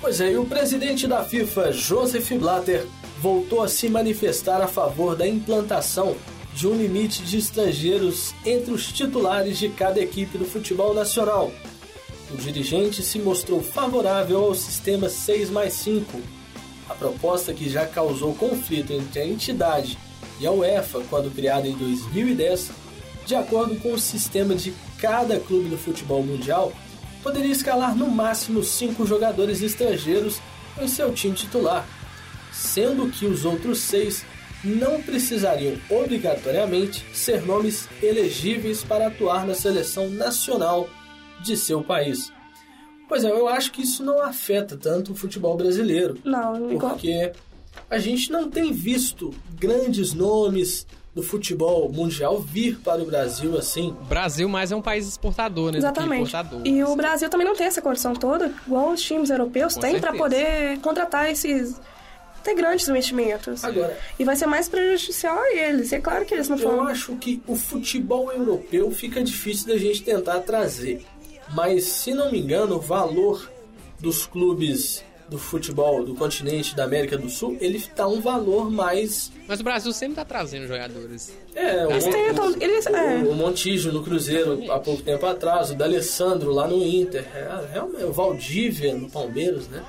Pois 0.00 0.20
é, 0.20 0.32
e 0.32 0.36
o 0.38 0.46
presidente 0.46 1.06
da 1.06 1.22
FIFA, 1.22 1.72
Joseph 1.72 2.30
Blatter, 2.32 2.86
voltou 3.20 3.62
a 3.62 3.68
se 3.68 3.88
manifestar 3.88 4.62
a 4.62 4.66
favor 4.66 5.14
da 5.14 5.28
implantação 5.28 6.16
de 6.54 6.66
um 6.66 6.74
limite 6.74 7.22
de 7.22 7.38
estrangeiros 7.38 8.34
entre 8.44 8.72
os 8.72 8.90
titulares 8.90 9.58
de 9.58 9.68
cada 9.68 10.00
equipe 10.00 10.38
do 10.38 10.44
futebol 10.44 10.94
nacional. 10.94 11.52
O 12.32 12.36
dirigente 12.36 13.02
se 13.02 13.18
mostrou 13.18 13.62
favorável 13.62 14.44
ao 14.44 14.54
sistema 14.54 15.08
6 15.08 15.50
mais 15.50 15.74
5, 15.74 16.18
a 16.88 16.94
proposta 16.94 17.52
que 17.52 17.68
já 17.68 17.86
causou 17.86 18.34
conflito 18.34 18.92
entre 18.92 19.20
a 19.20 19.26
entidade 19.26 19.98
e 20.40 20.46
a 20.46 20.50
UEFA 20.50 21.02
quando 21.10 21.34
criada 21.34 21.68
em 21.68 21.76
2010, 21.76 22.70
de 23.26 23.34
acordo 23.34 23.76
com 23.76 23.92
o 23.92 23.98
sistema 23.98 24.54
de 24.54 24.72
cada 24.98 25.38
clube 25.38 25.68
do 25.68 25.76
futebol 25.76 26.22
mundial, 26.22 26.72
poderia 27.22 27.52
escalar 27.52 27.94
no 27.94 28.08
máximo 28.08 28.64
cinco 28.64 29.06
jogadores 29.06 29.60
estrangeiros 29.60 30.40
em 30.80 30.88
seu 30.88 31.12
time 31.12 31.34
titular 31.34 31.86
sendo 32.52 33.10
que 33.10 33.26
os 33.26 33.44
outros 33.44 33.78
seis 33.78 34.24
não 34.62 35.00
precisariam 35.00 35.76
obrigatoriamente 35.88 37.04
ser 37.14 37.42
nomes 37.42 37.88
elegíveis 38.02 38.84
para 38.84 39.06
atuar 39.06 39.46
na 39.46 39.54
seleção 39.54 40.08
nacional 40.10 40.88
de 41.42 41.56
seu 41.56 41.82
país. 41.82 42.32
Pois 43.08 43.24
é, 43.24 43.30
eu 43.30 43.48
acho 43.48 43.72
que 43.72 43.82
isso 43.82 44.04
não 44.04 44.22
afeta 44.22 44.76
tanto 44.76 45.12
o 45.12 45.14
futebol 45.16 45.56
brasileiro. 45.56 46.18
Não, 46.24 46.70
igual. 46.70 46.92
Porque 46.92 47.32
a 47.88 47.98
gente 47.98 48.30
não 48.30 48.48
tem 48.48 48.72
visto 48.72 49.34
grandes 49.58 50.12
nomes 50.12 50.86
do 51.14 51.22
futebol 51.22 51.90
mundial 51.90 52.38
vir 52.40 52.78
para 52.78 53.02
o 53.02 53.06
Brasil 53.06 53.58
assim. 53.58 53.90
O 54.00 54.04
Brasil 54.04 54.48
mais 54.48 54.70
é 54.70 54.76
um 54.76 54.82
país 54.82 55.08
exportador, 55.08 55.72
né? 55.72 55.78
do 55.78 55.80
que 55.80 55.86
Exatamente. 55.86 56.20
importador. 56.20 56.60
E 56.64 56.84
o 56.84 56.94
Brasil 56.94 57.28
também 57.28 57.46
não 57.46 57.56
tem 57.56 57.66
essa 57.66 57.82
condição 57.82 58.14
toda, 58.14 58.52
igual 58.64 58.92
os 58.92 59.02
times 59.02 59.28
europeus 59.28 59.74
Com 59.74 59.80
têm 59.80 60.00
para 60.00 60.12
poder 60.12 60.78
contratar 60.78 61.28
esses. 61.30 61.80
Ter 62.42 62.54
grandes 62.54 62.88
investimentos. 62.88 63.64
Agora, 63.64 63.96
E 64.18 64.24
vai 64.24 64.36
ser 64.36 64.46
mais 64.46 64.68
prejudicial 64.68 65.38
a 65.38 65.52
eles. 65.54 65.92
E 65.92 65.96
é 65.96 66.00
claro 66.00 66.24
que 66.24 66.34
eles 66.34 66.48
não 66.48 66.58
eu 66.58 66.68
foram. 66.70 66.86
acho 66.86 67.16
que 67.16 67.42
o 67.46 67.54
futebol 67.56 68.32
europeu 68.32 68.90
fica 68.90 69.22
difícil 69.22 69.68
da 69.68 69.76
gente 69.78 70.02
tentar 70.02 70.40
trazer. 70.40 71.04
Mas, 71.54 71.84
se 71.84 72.14
não 72.14 72.30
me 72.30 72.38
engano, 72.40 72.76
o 72.76 72.80
valor 72.80 73.50
dos 73.98 74.24
clubes 74.26 75.04
do 75.28 75.38
futebol 75.38 76.04
do 76.04 76.14
continente 76.14 76.74
da 76.74 76.84
América 76.84 77.16
do 77.16 77.30
Sul, 77.30 77.56
ele 77.60 77.78
está 77.78 78.06
um 78.08 78.20
valor 78.20 78.68
mais... 78.68 79.30
Mas 79.46 79.60
o 79.60 79.62
Brasil 79.62 79.92
sempre 79.92 80.16
tá 80.16 80.24
trazendo 80.24 80.66
jogadores. 80.66 81.32
É, 81.54 81.86
o, 81.86 81.90
Eles 81.92 82.04
tentam. 82.04 82.52
Eles, 82.60 82.86
é. 82.86 83.18
o, 83.18 83.30
o 83.30 83.34
Montijo 83.36 83.92
no 83.92 84.02
Cruzeiro 84.02 84.70
há 84.72 84.80
pouco 84.80 85.02
tempo 85.02 85.24
atrás, 85.26 85.70
o 85.70 85.74
D'Alessandro 85.74 86.50
lá 86.52 86.66
no 86.66 86.84
Inter, 86.84 87.24
é, 87.32 87.48
realmente, 87.72 88.04
o 88.04 88.12
Valdívia 88.12 88.92
no 88.94 89.08
Palmeiras, 89.08 89.68
né? 89.68 89.84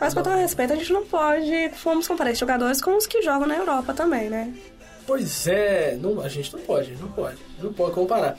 Mas 0.00 0.14
com 0.14 0.22
todo 0.22 0.36
respeito, 0.36 0.72
a 0.72 0.76
gente 0.76 0.92
não 0.92 1.04
pode. 1.04 1.68
Vamos 1.84 2.08
comparar 2.08 2.30
esses 2.30 2.40
jogadores 2.40 2.80
com 2.80 2.96
os 2.96 3.06
que 3.06 3.20
jogam 3.20 3.46
na 3.46 3.56
Europa 3.56 3.92
também, 3.92 4.30
né? 4.30 4.52
Pois 5.06 5.46
é, 5.46 5.98
não, 6.00 6.20
a 6.20 6.28
gente 6.28 6.52
não 6.54 6.60
pode, 6.60 6.96
não 6.96 7.08
pode, 7.08 7.38
não 7.60 7.72
pode 7.72 7.94
comparar. 7.94 8.38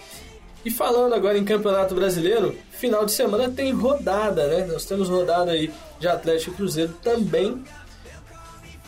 E 0.63 0.71
falando 0.71 1.13
agora 1.13 1.37
em 1.37 1.45
Campeonato 1.45 1.93
Brasileiro, 1.93 2.55
final 2.71 3.05
de 3.05 3.11
semana 3.11 3.49
tem 3.49 3.71
rodada, 3.73 4.47
né? 4.47 4.65
Nós 4.65 4.85
temos 4.85 5.09
rodada 5.09 5.51
aí 5.51 5.71
de 5.99 6.07
Atlético 6.07 6.51
e 6.51 6.55
Cruzeiro 6.55 6.93
também. 7.03 7.63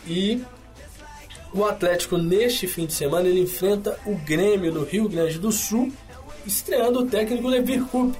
E 0.06 0.42
o 1.52 1.64
Atlético 1.64 2.16
neste 2.16 2.66
fim 2.66 2.86
de 2.86 2.92
semana 2.92 3.28
ele 3.28 3.40
enfrenta 3.40 3.98
o 4.06 4.14
Grêmio 4.16 4.72
no 4.72 4.84
Rio 4.84 5.08
Grande 5.08 5.38
do 5.38 5.52
Sul, 5.52 5.92
estreando 6.46 7.00
o 7.00 7.06
técnico 7.06 7.46
Levir 7.48 7.84
Coupe. 7.84 8.18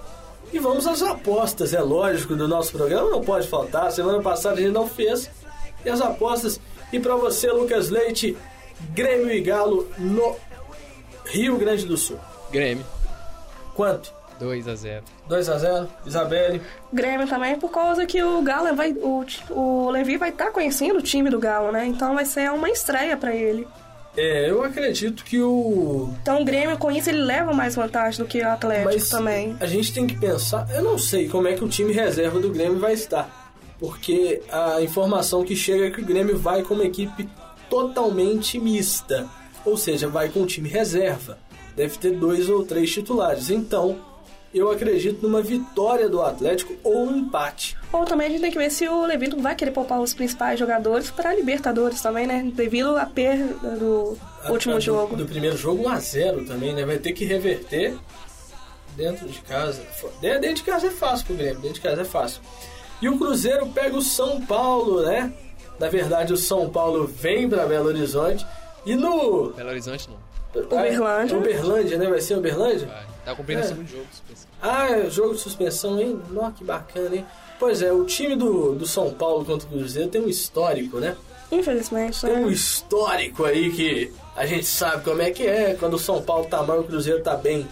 E 0.55 0.59
vamos 0.61 0.87
às 0.87 1.03
apostas, 1.03 1.75
é 1.75 1.81
lógico, 1.81 2.37
do 2.37 2.47
nosso 2.47 2.71
programa, 2.71 3.11
não 3.11 3.21
pode 3.21 3.49
faltar. 3.49 3.90
Semana 3.90 4.23
passada 4.23 4.55
a 4.55 4.61
gente 4.61 4.71
não 4.71 4.87
fez. 4.87 5.29
E 5.85 5.90
as 5.90 6.01
apostas. 6.01 6.61
E 6.93 7.01
para 7.01 7.17
você, 7.17 7.51
Lucas 7.51 7.90
Leite, 7.90 8.37
Grêmio 8.90 9.33
e 9.33 9.40
Galo 9.40 9.88
no 9.99 10.37
Rio 11.25 11.59
Grande 11.59 11.85
do 11.85 11.97
Sul. 11.97 12.21
Grêmio. 12.53 12.87
Quanto? 13.75 14.14
2 14.38 14.69
a 14.69 14.77
0 14.77 15.05
2 15.29 15.49
a 15.49 15.59
0 15.59 15.88
Isabelle. 16.07 16.62
Grêmio 16.93 17.27
também, 17.27 17.59
por 17.59 17.73
causa 17.73 18.07
que 18.07 18.23
o 18.23 18.40
Galo 18.43 18.77
vai. 18.77 18.93
O, 18.93 19.27
o 19.51 19.90
Levi 19.90 20.17
vai 20.17 20.29
estar 20.29 20.53
conhecendo 20.53 21.01
o 21.01 21.03
time 21.03 21.31
do 21.31 21.40
Galo, 21.40 21.73
né? 21.73 21.85
Então 21.85 22.14
vai 22.14 22.25
ser 22.25 22.53
uma 22.53 22.71
estreia 22.71 23.17
pra 23.17 23.35
ele. 23.35 23.67
É, 24.16 24.48
eu 24.48 24.62
acredito 24.62 25.24
que 25.24 25.40
o. 25.40 26.11
Então 26.22 26.42
o 26.42 26.44
Grêmio 26.44 26.79
com 26.79 26.90
isso 26.90 27.11
ele 27.11 27.18
leva 27.18 27.53
mais 27.53 27.74
vantagem 27.74 28.22
do 28.22 28.27
que 28.27 28.40
o 28.40 28.48
Atlético 28.48 28.92
Mas 28.92 29.09
também. 29.09 29.57
a 29.59 29.66
gente 29.66 29.92
tem 29.92 30.07
que 30.07 30.16
pensar. 30.16 30.68
Eu 30.72 30.83
não 30.83 30.96
sei 30.98 31.29
como 31.29 31.48
é 31.48 31.55
que 31.55 31.64
o 31.64 31.68
time 31.68 31.92
reserva 31.92 32.38
do 32.38 32.50
Grêmio 32.50 32.79
vai 32.79 32.92
estar. 32.92 33.42
Porque 33.79 34.40
a 34.50 34.81
informação 34.81 35.44
que 35.44 35.57
chega 35.57 35.87
é 35.87 35.90
que 35.90 36.00
o 36.00 36.05
Grêmio 36.05 36.38
vai 36.38 36.62
com 36.62 36.74
uma 36.74 36.85
equipe 36.85 37.29
totalmente 37.68 38.59
mista. 38.59 39.29
Ou 39.64 39.77
seja, 39.77 40.09
vai 40.09 40.29
com 40.29 40.42
o 40.42 40.46
time 40.46 40.68
reserva. 40.68 41.38
Deve 41.74 41.98
ter 41.98 42.12
dois 42.12 42.48
ou 42.48 42.64
três 42.64 42.92
titulares. 42.92 43.50
Então, 43.50 43.98
eu 44.55 44.71
acredito 44.71 45.23
numa 45.23 45.43
vitória 45.43 46.09
do 46.09 46.23
Atlético 46.23 46.75
ou 46.85 47.07
um 47.07 47.17
empate. 47.19 47.77
Ou 47.93 48.05
também 48.05 48.27
a 48.27 48.31
gente 48.31 48.40
tem 48.40 48.51
que 48.51 48.59
ver 48.59 48.71
se 48.71 48.88
o 48.88 49.05
Levi 49.07 49.29
não 49.29 49.40
vai 49.43 49.55
querer 49.55 49.71
poupar 49.73 50.01
os 50.01 50.14
principais 50.14 50.59
jogadores 50.59 51.11
para 51.11 51.35
Libertadores 51.35 52.01
também, 52.01 52.27
né? 52.27 52.51
Devido 52.55 52.97
à 52.97 53.07
perda 53.07 53.77
do 53.77 54.17
A- 54.45 54.51
último 54.53 54.75
a 54.75 54.77
do- 54.77 54.83
jogo. 54.83 55.17
Do, 55.17 55.27
primeiro 55.27 55.57
jogo 55.57 55.85
1x0 55.85 56.47
também, 56.47 56.73
né? 56.75 56.85
Vai 56.85 56.99
ter 56.99 57.12
que 57.12 57.25
reverter 57.25 57.95
dentro 58.97 59.27
de 59.29 59.40
casa. 59.40 59.83
Dentro 60.21 60.55
de 60.55 60.62
casa 60.62 60.87
é 60.87 60.90
fácil 60.90 61.27
pro 61.27 61.37
Grêmio, 61.37 61.57
dentro 61.61 61.75
de 61.75 61.81
casa 61.81 62.03
é 62.03 62.05
fácil. 62.05 62.40
E 63.03 63.09
o 63.09 63.19
Cruzeiro 63.19 63.67
pega 63.67 63.97
o 63.97 64.03
São 64.03 64.40
Paulo, 64.40 65.03
né? 65.03 65.33
Na 65.79 65.88
verdade, 65.88 66.33
o 66.33 66.37
São 66.37 66.71
Paulo 66.71 67.07
vem 67.07 67.49
para 67.49 67.67
Belo 67.67 67.88
Horizonte. 67.88 68.47
E 68.87 68.95
no. 68.95 69.51
Belo 69.51 69.71
Horizonte 69.71 70.09
não. 70.09 70.62
Uberlândia. 70.62 71.37
Uberlândia, 71.37 71.99
né? 71.99 72.07
Vai 72.09 72.21
ser 72.21 72.37
Uberlândia? 72.38 72.87
Vai. 72.87 73.13
Tá 73.25 73.35
cumprindo 73.35 73.61
É. 73.63 73.65
o 73.65 73.69
segundo 73.69 73.87
jogo. 73.89 74.07
suspensão. 74.11 74.49
Ah, 74.63 74.91
é 74.91 75.11
jogo 75.11 75.35
de 75.35 75.41
suspensão, 75.41 76.01
hein? 76.01 76.21
Nossa, 76.31 76.53
que 76.53 76.65
bacana, 76.65 77.17
hein? 77.17 77.27
Pois 77.59 77.81
é, 77.83 77.93
o 77.93 78.05
time 78.05 78.37
do, 78.37 78.75
do 78.75 78.87
São 78.87 79.13
Paulo 79.13 79.45
contra 79.45 79.67
o 79.67 79.71
Cruzeiro 79.71 80.09
tem 80.11 80.21
um 80.21 80.29
histórico, 80.29 80.99
né? 80.99 81.17
Infelizmente, 81.53 82.21
Tem 82.21 82.33
um 82.39 82.47
né? 82.47 82.53
histórico 82.53 83.45
aí 83.45 83.71
que 83.71 84.13
a 84.35 84.45
gente 84.45 84.67
sabe 84.67 85.05
como 85.05 85.23
é 85.23 85.31
que 85.31 85.47
é. 85.47 85.75
Quando 85.79 85.95
o 85.95 85.99
São 85.99 86.21
Paulo 86.23 86.47
tá 86.47 86.63
mal, 86.63 86.81
o 86.81 86.85
Cruzeiro 86.85 87.23
tá 87.23 87.37
bem. 87.37 87.67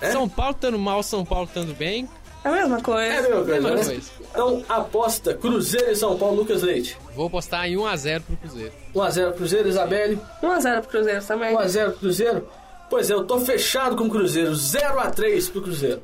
É? 0.00 0.10
São 0.12 0.28
Paulo 0.28 0.52
estando 0.52 0.78
mal, 0.78 1.02
São 1.02 1.24
Paulo 1.24 1.46
estando 1.46 1.74
bem. 1.74 2.08
É 2.44 2.48
a 2.48 2.52
mesma 2.52 2.76
É 2.76 2.78
a 2.78 2.82
coisa. 2.82 3.22
mesma 3.22 3.36
coisa, 3.36 3.52
Mesma 3.52 3.70
né? 3.70 3.84
coisa. 3.84 4.10
Então, 4.30 4.64
aposta 4.68 5.34
Cruzeiro 5.34 5.90
e 5.90 5.96
São 5.96 6.16
Paulo, 6.18 6.36
Lucas 6.36 6.62
Leite. 6.62 6.96
Vou 7.16 7.26
apostar 7.26 7.66
em 7.66 7.76
1 7.76 7.86
a 7.86 7.96
0 7.96 8.22
pro 8.24 8.36
Cruzeiro. 8.36 8.72
1x0 8.94 9.32
Cruzeiro, 9.34 9.68
Isabelle. 9.68 10.20
1x0 10.42 10.80
pro 10.82 10.90
Cruzeiro 10.90 11.24
também. 11.24 11.56
1x0 11.56 11.92
Cruzeiro. 11.98 12.48
Pois 12.88 13.10
é, 13.10 13.14
eu 13.14 13.24
tô 13.24 13.40
fechado 13.40 13.96
com 13.96 14.04
o 14.04 14.10
Cruzeiro. 14.10 14.52
0x3 14.52 15.50
pro 15.50 15.62
Cruzeiro. 15.62 16.02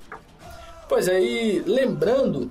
Pois 0.88 1.06
é, 1.06 1.22
e 1.22 1.60
lembrando 1.60 2.50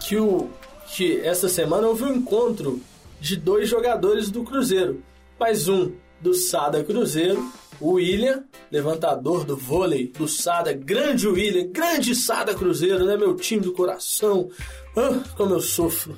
que, 0.00 0.16
o, 0.16 0.50
que 0.88 1.20
essa 1.20 1.48
semana 1.48 1.86
houve 1.86 2.04
um 2.04 2.14
encontro 2.14 2.80
de 3.20 3.36
dois 3.36 3.68
jogadores 3.68 4.30
do 4.30 4.42
Cruzeiro. 4.42 5.02
Mais 5.38 5.68
um 5.68 5.92
do 6.20 6.34
Sada 6.34 6.82
Cruzeiro, 6.82 7.52
o 7.80 7.92
William, 7.92 8.44
levantador 8.70 9.44
do 9.44 9.56
vôlei 9.56 10.06
do 10.06 10.26
Sada. 10.28 10.72
Grande 10.72 11.26
William, 11.26 11.68
grande 11.70 12.14
Sada 12.14 12.54
Cruzeiro, 12.54 13.04
né? 13.04 13.16
Meu 13.16 13.34
time 13.36 13.60
do 13.60 13.72
coração. 13.72 14.48
Ah, 14.96 15.22
como 15.36 15.54
eu 15.54 15.60
sofro. 15.60 16.16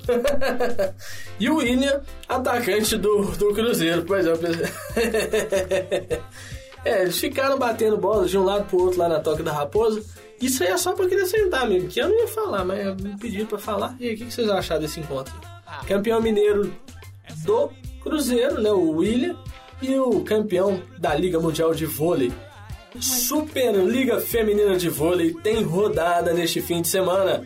e 1.39 1.49
o 1.49 1.57
William, 1.57 2.01
atacante 2.27 2.97
do, 2.97 3.23
do 3.31 3.53
Cruzeiro. 3.53 4.03
Pois 4.05 4.25
é, 4.25 4.33
É, 6.85 7.01
eles 7.01 7.19
ficaram 7.19 7.57
batendo 7.57 7.97
bola 7.97 8.27
de 8.27 8.37
um 8.37 8.43
lado 8.43 8.65
pro 8.65 8.79
outro 8.79 8.99
lá 8.99 9.09
na 9.09 9.19
Toca 9.19 9.41
da 9.41 9.51
Raposa. 9.51 10.03
Isso 10.39 10.63
aí 10.63 10.69
é 10.69 10.77
só 10.77 10.93
pra 10.93 11.05
acrescentar 11.05 11.67
mesmo, 11.67 11.89
que 11.89 11.99
eu 11.99 12.09
não 12.09 12.15
ia 12.15 12.27
falar, 12.27 12.63
mas 12.63 13.01
me 13.01 13.17
pediram 13.17 13.47
pra 13.47 13.57
falar. 13.57 13.95
E 13.99 14.07
aí, 14.07 14.13
o 14.13 14.17
que 14.17 14.25
que 14.25 14.33
vocês 14.33 14.49
acharam 14.49 14.81
desse 14.81 14.99
encontro? 14.99 15.33
Campeão 15.87 16.21
mineiro 16.21 16.71
do 17.43 17.71
Cruzeiro, 18.01 18.61
né, 18.61 18.69
o 18.69 18.91
William, 18.91 19.35
e 19.81 19.97
o 19.97 20.21
campeão 20.21 20.81
da 20.99 21.15
Liga 21.15 21.39
Mundial 21.39 21.73
de 21.73 21.85
Vôlei. 21.85 22.31
Superliga 22.99 24.19
Feminina 24.19 24.77
de 24.77 24.87
Vôlei 24.89 25.33
tem 25.33 25.63
rodada 25.63 26.33
neste 26.33 26.61
fim 26.61 26.81
de 26.81 26.87
semana. 26.87 27.45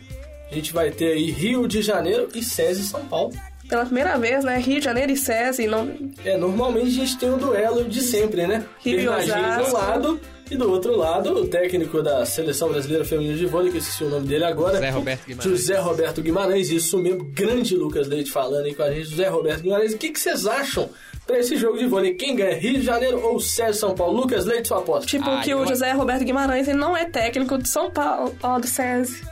A 0.50 0.54
gente 0.54 0.72
vai 0.72 0.90
ter 0.90 1.12
aí 1.12 1.30
Rio 1.30 1.66
de 1.66 1.80
Janeiro 1.80 2.28
e 2.34 2.42
SESI 2.42 2.84
São 2.84 3.04
Paulo. 3.06 3.32
Pela 3.70 3.84
primeira 3.86 4.18
vez, 4.18 4.44
né? 4.44 4.58
Rio 4.58 4.78
de 4.80 4.84
Janeiro 4.84 5.12
e 5.12 5.16
SESI. 5.16 5.66
Não... 5.68 5.88
É, 6.24 6.36
normalmente 6.36 6.88
a 6.88 6.90
gente 6.90 7.16
tem 7.18 7.32
o 7.32 7.36
duelo 7.36 7.84
de 7.84 8.02
sempre, 8.02 8.46
né? 8.46 8.64
Rio 8.80 8.94
e 8.94 9.04
Bernardinho 9.04 9.36
de 9.36 9.40
um 9.42 9.60
Osasco. 9.60 9.76
lado 9.76 10.20
e 10.50 10.56
do 10.56 10.68
outro 10.68 10.96
lado 10.96 11.32
o 11.32 11.46
técnico 11.46 12.02
da 12.02 12.26
Seleção 12.26 12.68
Brasileira 12.70 13.04
Feminina 13.04 13.36
de 13.38 13.46
Vôlei, 13.46 13.70
que 13.70 13.76
eu 13.76 13.80
esqueci 13.80 14.02
o 14.02 14.08
nome 14.10 14.26
dele 14.26 14.42
agora. 14.44 14.74
José 14.74 14.90
Roberto 14.90 15.24
Guimarães. 15.24 15.44
José 15.60 15.78
Roberto 15.78 16.22
Guimarães, 16.22 16.70
isso 16.70 16.98
mesmo. 16.98 17.24
Grande 17.32 17.76
Lucas 17.76 18.08
Leite 18.08 18.32
falando 18.32 18.64
aí 18.64 18.74
com 18.74 18.82
a 18.82 18.90
gente. 18.90 19.04
José 19.10 19.28
Roberto 19.28 19.62
Guimarães. 19.62 19.92
O 19.94 19.98
que, 19.98 20.10
que 20.10 20.18
vocês 20.18 20.46
acham 20.48 20.90
pra 21.24 21.38
esse 21.38 21.56
jogo 21.56 21.78
de 21.78 21.86
vôlei? 21.86 22.14
Quem 22.14 22.34
ganha? 22.34 22.56
Rio 22.58 22.72
de 22.74 22.82
Janeiro 22.82 23.20
ou 23.24 23.38
Sérgio 23.38 23.74
São 23.74 23.94
Paulo? 23.94 24.22
Lucas 24.22 24.44
Leite, 24.44 24.66
sua 24.66 24.78
aposta. 24.78 25.06
Tipo, 25.06 25.30
Ah, 25.30 25.40
que 25.44 25.54
o 25.54 25.64
José 25.64 25.92
Roberto 25.92 26.24
Guimarães 26.24 26.66
ele 26.66 26.76
não 26.78 26.96
é 26.96 27.04
técnico 27.04 27.56
de 27.56 27.68
São 27.68 27.88
Paulo, 27.88 28.34
ó, 28.42 28.58
do 28.58 28.66
SESI. 28.66 29.22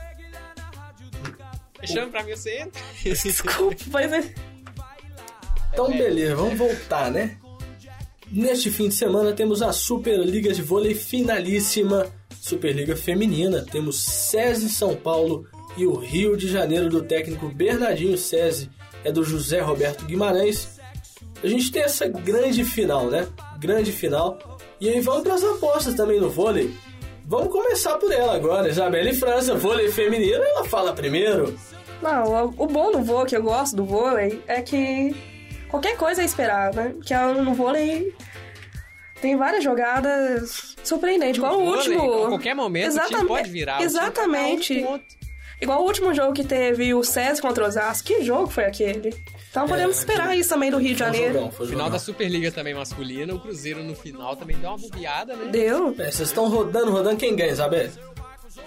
Fechando 1.79 2.11
pra 2.11 2.23
mim 2.23 2.35
você 2.35 2.59
entra. 2.59 2.81
Desculpa, 3.03 3.83
mas 3.91 4.11
é... 4.11 4.33
Então, 5.71 5.89
beleza, 5.89 6.35
vamos 6.35 6.57
voltar, 6.57 7.11
né? 7.11 7.37
Neste 8.31 8.69
fim 8.69 8.89
de 8.89 8.95
semana 8.95 9.33
temos 9.33 9.61
a 9.61 9.71
Superliga 9.71 10.53
de 10.53 10.61
Vôlei 10.61 10.93
finalíssima, 10.93 12.07
Superliga 12.39 12.95
Feminina. 12.95 13.65
Temos 13.71 14.03
SESI 14.03 14.69
São 14.69 14.95
Paulo 14.95 15.47
e 15.77 15.85
o 15.85 15.95
Rio 15.95 16.35
de 16.35 16.47
Janeiro 16.47 16.89
do 16.89 17.01
técnico 17.01 17.49
Bernardinho 17.49 18.17
SESI, 18.17 18.69
é 19.03 19.11
do 19.11 19.23
José 19.23 19.61
Roberto 19.61 20.05
Guimarães. 20.05 20.79
A 21.41 21.47
gente 21.47 21.71
tem 21.71 21.81
essa 21.81 22.07
grande 22.07 22.63
final, 22.63 23.09
né? 23.09 23.27
Grande 23.59 23.91
final. 23.91 24.37
E 24.79 24.89
aí 24.89 24.99
vamos 24.99 25.23
para 25.23 25.35
as 25.35 25.43
apostas 25.43 25.95
também 25.95 26.19
no 26.19 26.29
vôlei. 26.29 26.73
Vamos 27.29 27.51
começar 27.51 27.95
por 27.99 28.11
ela 28.11 28.35
agora, 28.35 28.67
Isabelle 28.67 29.13
França, 29.13 29.53
vôlei 29.53 29.91
feminino, 29.91 30.43
ela 30.43 30.65
fala 30.65 30.93
primeiro. 30.93 31.55
Não, 32.01 32.55
o, 32.57 32.65
bom 32.65 32.91
do 32.91 33.03
vôlei, 33.03 33.27
que 33.27 33.37
eu 33.37 33.43
gosto 33.43 33.75
do 33.75 33.85
vôlei, 33.85 34.41
é 34.47 34.63
que 34.63 35.15
qualquer 35.69 35.95
coisa 35.95 36.23
é 36.23 36.25
esperar, 36.25 36.73
né? 36.73 36.95
Que 37.05 37.13
é 37.13 37.27
no 37.27 37.53
vôlei 37.53 38.15
tem 39.21 39.37
várias 39.37 39.63
jogadas 39.63 40.75
surpreendentes. 40.83 41.37
Igual 41.37 41.59
o 41.59 41.75
último. 41.75 42.23
A 42.23 42.27
qualquer 42.29 42.55
momento 42.55 42.97
o 42.97 43.05
time 43.05 43.27
pode 43.27 43.51
virar. 43.51 43.75
o 43.75 43.77
time 43.77 43.93
vai 43.93 44.05
Exatamente. 44.05 44.83
um. 44.83 44.99
Igual 45.61 45.81
o 45.81 45.85
último 45.85 46.13
jogo 46.13 46.33
que 46.33 46.43
teve 46.43 46.93
o 46.93 47.03
César 47.03 47.41
contra 47.41 47.63
o 47.63 47.67
Osasco. 47.67 48.07
Que 48.07 48.23
jogo 48.23 48.47
foi 48.47 48.65
aquele? 48.65 49.13
Então 49.51 49.67
podemos 49.67 49.97
esperar 49.97 50.37
isso 50.37 50.49
também 50.49 50.69
do 50.71 50.77
Rio 50.77 50.89
de 50.93 50.97
Foi 50.97 51.05
Janeiro. 51.07 51.33
jogão, 51.33 51.51
foi 51.51 51.65
um 51.65 51.69
Final 51.69 51.85
jogão. 51.85 51.91
da 51.97 51.99
Superliga 51.99 52.51
também 52.51 52.73
masculina, 52.73 53.33
o 53.33 53.39
Cruzeiro 53.39 53.83
no 53.83 53.95
final 53.95 54.35
também 54.35 54.55
deu 54.57 54.69
uma 54.69 54.77
bobeada, 54.77 55.35
né? 55.35 55.49
Deu. 55.51 55.89
É, 55.97 56.11
vocês 56.11 56.29
estão 56.29 56.47
rodando, 56.49 56.91
rodando. 56.91 57.17
Quem 57.17 57.35
ganha, 57.35 57.51
Isabel? 57.51 57.89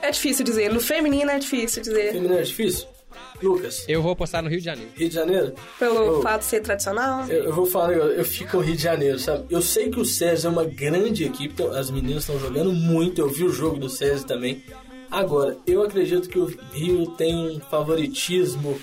É 0.02 0.10
difícil 0.10 0.44
dizer. 0.44 0.70
No 0.72 0.80
feminino 0.80 1.30
é 1.30 1.38
difícil 1.38 1.80
dizer. 1.82 2.12
Feminino 2.12 2.36
é 2.38 2.42
difícil? 2.42 2.86
Lucas, 3.42 3.84
Eu 3.88 4.00
vou 4.02 4.12
apostar 4.12 4.42
no 4.42 4.48
Rio 4.48 4.58
de 4.60 4.64
Janeiro. 4.64 4.90
Rio 4.94 5.08
de 5.08 5.14
Janeiro? 5.14 5.54
Pelo 5.78 5.96
Eu- 6.16 6.22
fato 6.22 6.40
de 6.40 6.46
ser 6.46 6.60
tradicional. 6.60 7.26
Eu, 7.28 7.44
eu 7.44 7.52
vou 7.52 7.66
falar, 7.66 7.88
negócio, 7.88 8.12
eu 8.12 8.24
fico 8.24 8.52
com 8.52 8.56
o 8.58 8.60
Rio 8.60 8.76
de 8.76 8.82
Janeiro, 8.82 9.18
sabe? 9.18 9.44
Eu 9.50 9.60
sei 9.60 9.90
que 9.90 9.98
o 10.00 10.04
César 10.04 10.48
é 10.48 10.50
uma 10.50 10.64
grande 10.64 11.24
equipe, 11.24 11.52
então 11.54 11.72
as 11.72 11.90
meninas 11.90 12.22
estão 12.22 12.38
jogando 12.38 12.72
muito, 12.72 13.20
eu 13.20 13.28
vi 13.28 13.44
o 13.44 13.50
jogo 13.52 13.78
do 13.78 13.88
César 13.88 14.26
também. 14.26 14.62
Agora, 15.12 15.58
eu 15.66 15.82
acredito 15.82 16.26
que 16.26 16.38
o 16.38 16.46
Rio 16.72 17.06
tem 17.18 17.36
um 17.50 17.60
favoritismo 17.60 18.80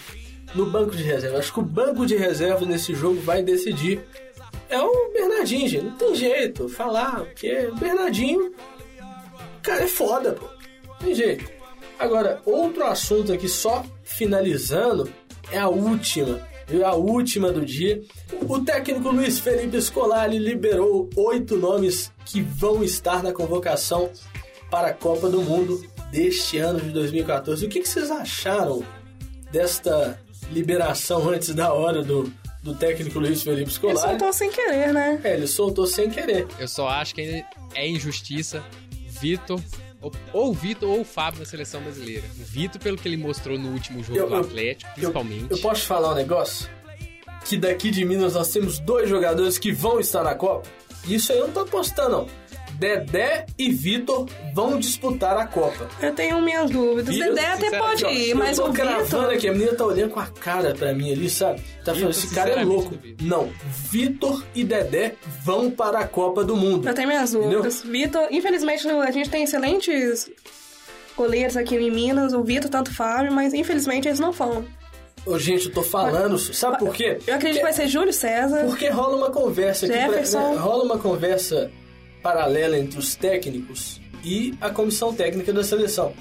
no 0.54 0.68
banco 0.68 0.96
de 0.96 1.02
reserva. 1.02 1.40
Acho 1.40 1.52
que 1.52 1.60
o 1.60 1.64
banco 1.64 2.06
de 2.06 2.16
reserva 2.16 2.68
nesse 2.68 2.94
jogo 2.94 3.20
vai 3.22 3.42
decidir. 3.42 4.00
É 4.70 4.80
o 4.80 5.12
Bernardinho, 5.12 5.68
gente, 5.68 5.86
não 5.86 5.98
tem 5.98 6.14
jeito. 6.14 6.70
Falar, 6.70 7.22
porque 7.22 7.66
o 7.66 7.76
Bernardinho, 7.76 8.54
cara, 9.64 9.86
é 9.86 9.88
foda, 9.88 10.34
pô. 10.34 10.46
Não 10.88 10.96
tem 10.98 11.16
jeito. 11.16 11.50
Agora, 11.98 12.40
outro 12.46 12.86
assunto 12.86 13.34
aqui, 13.34 13.50
só 13.50 13.84
finalizando, 14.04 15.12
é 15.52 15.58
a 15.58 15.68
última. 15.68 16.48
A 16.86 16.94
última 16.94 17.52
do 17.52 17.66
dia. 17.66 18.04
O 18.48 18.60
técnico 18.60 19.10
Luiz 19.10 19.40
Felipe 19.40 19.82
Scolari 19.82 20.38
liberou 20.38 21.10
oito 21.16 21.58
nomes 21.58 22.12
que 22.24 22.40
vão 22.40 22.84
estar 22.84 23.24
na 23.24 23.34
convocação 23.34 24.12
para 24.70 24.90
a 24.90 24.94
Copa 24.94 25.28
do 25.28 25.42
Mundo 25.42 25.84
deste 26.12 26.58
ano 26.58 26.80
de 26.80 26.90
2014. 26.92 27.66
O 27.66 27.70
que, 27.70 27.82
que 27.82 27.88
vocês 27.90 28.10
acharam 28.12 28.84
desta 29.52 30.20
liberação 30.52 31.30
antes 31.30 31.54
da 31.54 31.72
hora 31.74 32.02
do, 32.02 32.32
do 32.64 32.74
técnico 32.74 33.20
Luiz 33.20 33.42
Felipe 33.44 33.64
Ele 33.64 33.72
Scolari? 33.72 34.00
soltou 34.00 34.34
sem 34.34 34.50
querer, 34.52 34.94
né? 34.94 35.20
É, 35.24 35.34
ele 35.36 35.48
soltou 35.48 35.86
sem 35.88 36.10
querer. 36.10 36.48
Eu 36.60 36.68
só 36.68 36.88
acho 36.88 37.14
que 37.16 37.44
é 37.76 37.88
injustiça. 37.88 38.64
Vitor, 39.22 39.60
ou, 40.02 40.12
ou 40.32 40.50
o 40.52 40.54
Vitor 40.54 40.90
ou 40.90 41.02
o 41.02 41.06
Fábio 41.06 41.40
na 41.42 41.46
seleção 41.46 41.82
brasileira. 41.82 42.24
O 42.40 42.44
Vitor, 42.44 42.80
pelo 42.82 42.98
que 42.98 43.08
ele 43.08 43.18
mostrou 43.18 43.58
no 43.60 43.70
último 43.72 44.02
jogo 44.04 44.18
Eu- 44.18 44.30
do 44.30 44.36
eu- 44.36 44.40
Atlético, 44.42 44.90
Eu, 44.92 44.94
principalmente. 44.94 45.48
eu 45.52 45.58
posso 45.58 45.82
te 45.82 45.88
falar 45.88 46.12
um 46.14 46.16
negócio? 46.16 46.70
Que 47.46 47.58
daqui 47.58 47.90
de 47.92 48.06
Minas 48.06 48.34
nós 48.34 48.50
temos 48.50 48.80
dois 48.80 49.10
jogadores 49.10 49.58
que 49.58 49.72
vão 49.74 50.00
estar 50.00 50.24
na 50.24 50.36
Copa. 50.36 50.68
Isso 51.08 51.32
aí 51.34 51.40
eu 51.40 51.48
não 51.48 51.54
tô 51.54 51.60
apostando, 51.62 52.10
não. 52.12 52.28
Dedé 52.80 53.46
e 53.58 53.70
Vitor 53.72 54.26
vão 54.54 54.80
disputar 54.80 55.38
a 55.38 55.46
Copa. 55.46 55.88
Eu 56.02 56.14
tenho 56.16 56.42
minhas 56.42 56.72
dúvidas. 56.72 57.14
Vitor, 57.14 57.34
Dedé 57.34 57.48
até 57.48 57.78
pode 57.78 58.06
ir, 58.06 58.30
eu 58.30 58.38
mas 58.38 58.58
tô 58.58 58.68
o 58.68 58.72
Vitor... 58.72 59.30
aqui, 59.32 59.50
a 59.50 59.52
menina 59.52 59.76
tá 59.76 59.86
olhando 59.86 60.12
com 60.12 60.20
a 60.22 60.28
cara 60.28 60.74
pra 60.74 60.94
mim 60.94 61.12
ali, 61.12 61.30
sabe? 61.30 61.62
Tá 61.84 61.94
falando, 61.94 62.12
esse 62.12 62.34
cara 62.34 62.52
é 62.52 62.64
louco. 62.64 62.98
Não, 63.22 63.52
Vitor 63.92 64.44
e 64.56 64.64
Dedé 64.64 65.16
vão 65.44 65.70
para 65.70 66.00
a 66.00 66.08
Copa 66.08 66.44
do 66.44 66.56
Mundo. 66.56 66.88
Eu 66.88 66.94
tenho 66.94 67.10
minhas 67.10 67.32
dúvidas. 67.34 67.82
Vitor, 67.82 68.28
infelizmente, 68.32 68.88
a 68.88 69.12
gente 69.12 69.30
tem 69.30 69.44
excelentes 69.44 70.32
goleiros 71.18 71.58
aqui 71.58 71.76
em 71.76 71.92
Minas, 71.92 72.34
o 72.34 72.42
Vitor, 72.44 72.70
tanto 72.72 72.92
o 72.92 72.94
Fábio, 72.94 73.32
mas 73.34 73.54
infelizmente 73.54 74.08
eles 74.08 74.22
não 74.22 74.32
vão. 74.32 74.64
Ô, 75.26 75.38
gente, 75.38 75.66
eu 75.68 75.74
tô 75.74 75.84
falando, 75.84 76.38
sabe 76.40 76.80
por 76.80 76.94
quê? 76.94 77.20
Eu 77.28 77.36
acredito 77.36 77.58
que 77.58 77.64
vai 77.64 77.74
ser 77.74 77.88
Júlio 77.88 78.14
César. 78.14 78.64
Porque 78.66 78.88
rola 78.88 79.18
uma 79.18 79.30
conversa 79.30 79.86
aqui, 79.86 79.94
pra- 79.94 80.06
Jefferson. 80.08 80.52
né, 80.54 80.58
rola 80.58 80.84
uma 80.86 80.98
conversa 80.98 81.70
paralela 82.22 82.78
entre 82.78 83.00
os 83.00 83.16
técnicos 83.16 84.00
e 84.24 84.54
a 84.60 84.70
comissão 84.70 85.14
técnica 85.14 85.54
da 85.54 85.64
seleção. 85.64 86.14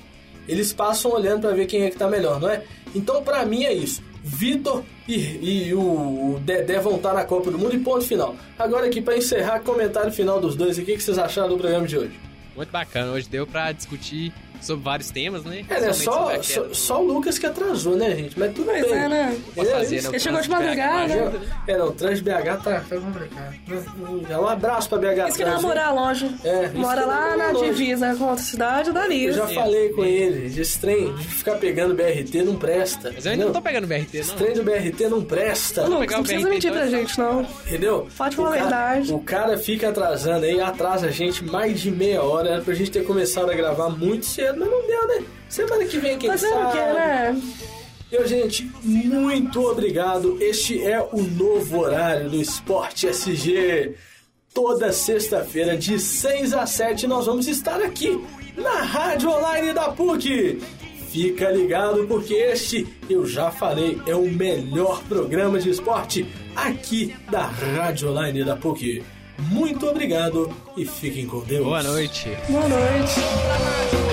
Eles 0.46 0.72
passam 0.72 1.12
olhando 1.12 1.42
pra 1.42 1.52
ver 1.52 1.66
quem 1.66 1.82
é 1.82 1.90
que 1.90 1.96
tá 1.96 2.08
melhor, 2.08 2.40
não 2.40 2.48
é? 2.48 2.62
Então, 2.94 3.22
pra 3.22 3.44
mim 3.44 3.64
é 3.64 3.72
isso. 3.72 4.02
Vitor 4.22 4.82
e, 5.06 5.68
e 5.68 5.74
o, 5.74 6.40
Dedé 6.42 6.80
vão 6.80 6.96
estar 6.96 7.12
na 7.12 7.24
Copa 7.24 7.50
do 7.50 7.58
Mundo 7.58 7.74
e 7.74 7.78
ponto 7.78 8.04
final. 8.04 8.34
Agora 8.58 8.86
aqui 8.86 9.00
pra 9.00 9.16
encerrar, 9.16 9.60
comentário 9.60 10.12
final 10.12 10.40
dos 10.40 10.56
dois. 10.56 10.78
E 10.78 10.82
o 10.82 10.84
que, 10.84 10.98
vocês 10.98 11.18
acharam 11.18 11.50
do 11.50 11.58
programa 11.58 11.86
de 11.86 11.96
hoje? 11.96 12.20
Muito 12.56 12.70
bacana. 12.70 13.12
Hoje 13.12 13.28
deu 13.28 13.46
pra 13.46 13.72
discutir 13.72 14.32
sobre 14.60 14.84
vários 14.84 15.10
temas, 15.10 15.44
né? 15.44 15.64
É, 15.68 15.80
né? 15.80 15.92
Só, 15.92 16.42
só, 16.42 16.66
só 16.72 17.02
o 17.02 17.06
Lucas 17.06 17.38
que 17.38 17.46
atrasou, 17.46 17.96
né, 17.96 18.14
gente? 18.14 18.38
Mas 18.38 18.52
tudo 18.54 18.70
bem. 18.70 18.82
é, 18.82 19.08
né? 19.08 19.38
Pode 19.54 19.70
fazer, 19.70 19.94
Ele- 19.96 20.02
né? 20.02 20.08
O 20.08 20.12
Ele 20.12 20.18
chegou 20.20 20.40
de 20.40 20.50
madrugada. 20.50 21.14
não 21.16 21.30
né? 21.32 21.40
É, 21.66 21.76
não, 21.76 21.86
o 21.88 21.92
trans 21.92 22.20
BH 22.20 22.56
tá, 22.64 22.80
tá 22.88 22.96
complicado. 22.96 23.54
Um 24.42 24.46
abraço 24.48 24.88
pra 24.88 24.98
BH 24.98 25.28
Isso 25.28 25.36
que 25.38 25.44
Trans, 25.44 25.62
namorar 25.62 25.88
a 25.88 25.92
loja. 25.92 26.30
É, 26.44 26.68
Mora 26.68 27.04
lá 27.04 27.36
na 27.36 27.50
loja. 27.52 27.64
divisa 27.72 28.14
com 28.16 28.24
outra 28.24 28.42
cidade, 28.44 28.92
dali. 28.92 29.24
Eu 29.26 29.32
já 29.34 29.46
falei 29.48 29.88
com 29.90 30.04
ele, 30.04 30.60
esse 30.60 30.78
trem 30.78 31.14
de 31.14 31.24
ficar 31.26 31.56
pegando 31.56 31.94
BRT 31.94 32.42
não 32.42 32.56
presta. 32.56 33.12
Mas 33.14 33.24
eu 33.26 33.32
ainda 33.32 33.44
não 33.46 33.52
tô 33.52 33.58
entendeu? 33.58 33.80
pegando 33.80 33.86
BRT, 33.86 34.16
Esse 34.18 34.30
não. 34.30 34.36
trem 34.36 34.54
do 34.54 34.62
BRT 34.62 35.08
não 35.08 35.24
presta. 35.24 35.82
Lucas, 35.86 36.12
não 36.12 36.20
o 36.20 36.22
precisa 36.24 36.48
BRT, 36.48 36.54
mentir 36.54 36.72
pra 36.72 36.86
então. 36.86 36.98
gente, 37.00 37.18
não. 37.18 37.46
Entendeu? 37.66 38.08
Pode 38.16 38.36
falar 38.36 38.48
a 38.48 38.52
verdade. 38.52 39.12
O 39.12 39.20
cara 39.20 39.56
fica 39.58 39.88
atrasando 39.88 40.44
aí, 40.44 40.60
atrasa 40.60 41.06
a 41.06 41.10
gente 41.10 41.44
mais 41.44 41.80
de 41.80 41.90
meia 41.90 42.22
hora. 42.22 42.48
Era 42.48 42.62
pra 42.62 42.74
gente 42.74 42.90
ter 42.90 43.04
começado 43.04 43.50
a 43.50 43.54
gravar 43.54 43.88
muito 43.90 44.26
cedo, 44.26 44.47
mas 44.52 44.70
não 44.70 44.86
deu, 44.86 45.06
né? 45.08 45.24
Semana 45.48 45.84
que 45.84 45.98
vem, 45.98 46.18
quem 46.18 46.30
Fazer 46.30 46.48
sabe? 46.48 46.64
o 46.64 46.72
quê, 46.72 46.78
né? 46.78 47.42
Eu, 48.10 48.26
gente, 48.26 48.70
muito 48.82 49.60
obrigado. 49.60 50.38
Este 50.40 50.82
é 50.82 51.00
o 51.00 51.22
novo 51.22 51.80
horário 51.80 52.30
do 52.30 52.40
Esporte 52.40 53.06
SG. 53.06 53.94
Toda 54.54 54.92
sexta-feira, 54.92 55.76
de 55.76 55.98
6 55.98 56.54
a 56.54 56.66
7, 56.66 57.06
nós 57.06 57.26
vamos 57.26 57.46
estar 57.46 57.80
aqui 57.82 58.18
na 58.56 58.80
Rádio 58.82 59.30
Online 59.30 59.72
da 59.72 59.90
PUC. 59.90 60.58
Fica 61.10 61.50
ligado 61.50 62.06
porque 62.06 62.34
este, 62.34 62.86
eu 63.08 63.26
já 63.26 63.50
falei, 63.50 64.00
é 64.06 64.14
o 64.14 64.30
melhor 64.30 65.02
programa 65.04 65.58
de 65.58 65.70
esporte 65.70 66.26
aqui 66.56 67.14
da 67.30 67.46
Rádio 67.46 68.10
Online 68.10 68.44
da 68.44 68.56
PUC. 68.56 69.02
Muito 69.38 69.86
obrigado 69.86 70.52
e 70.76 70.84
fiquem 70.84 71.26
com 71.26 71.40
Deus. 71.40 71.64
Boa 71.64 71.82
noite. 71.82 72.28
Boa 72.48 72.68
noite. 72.68 74.07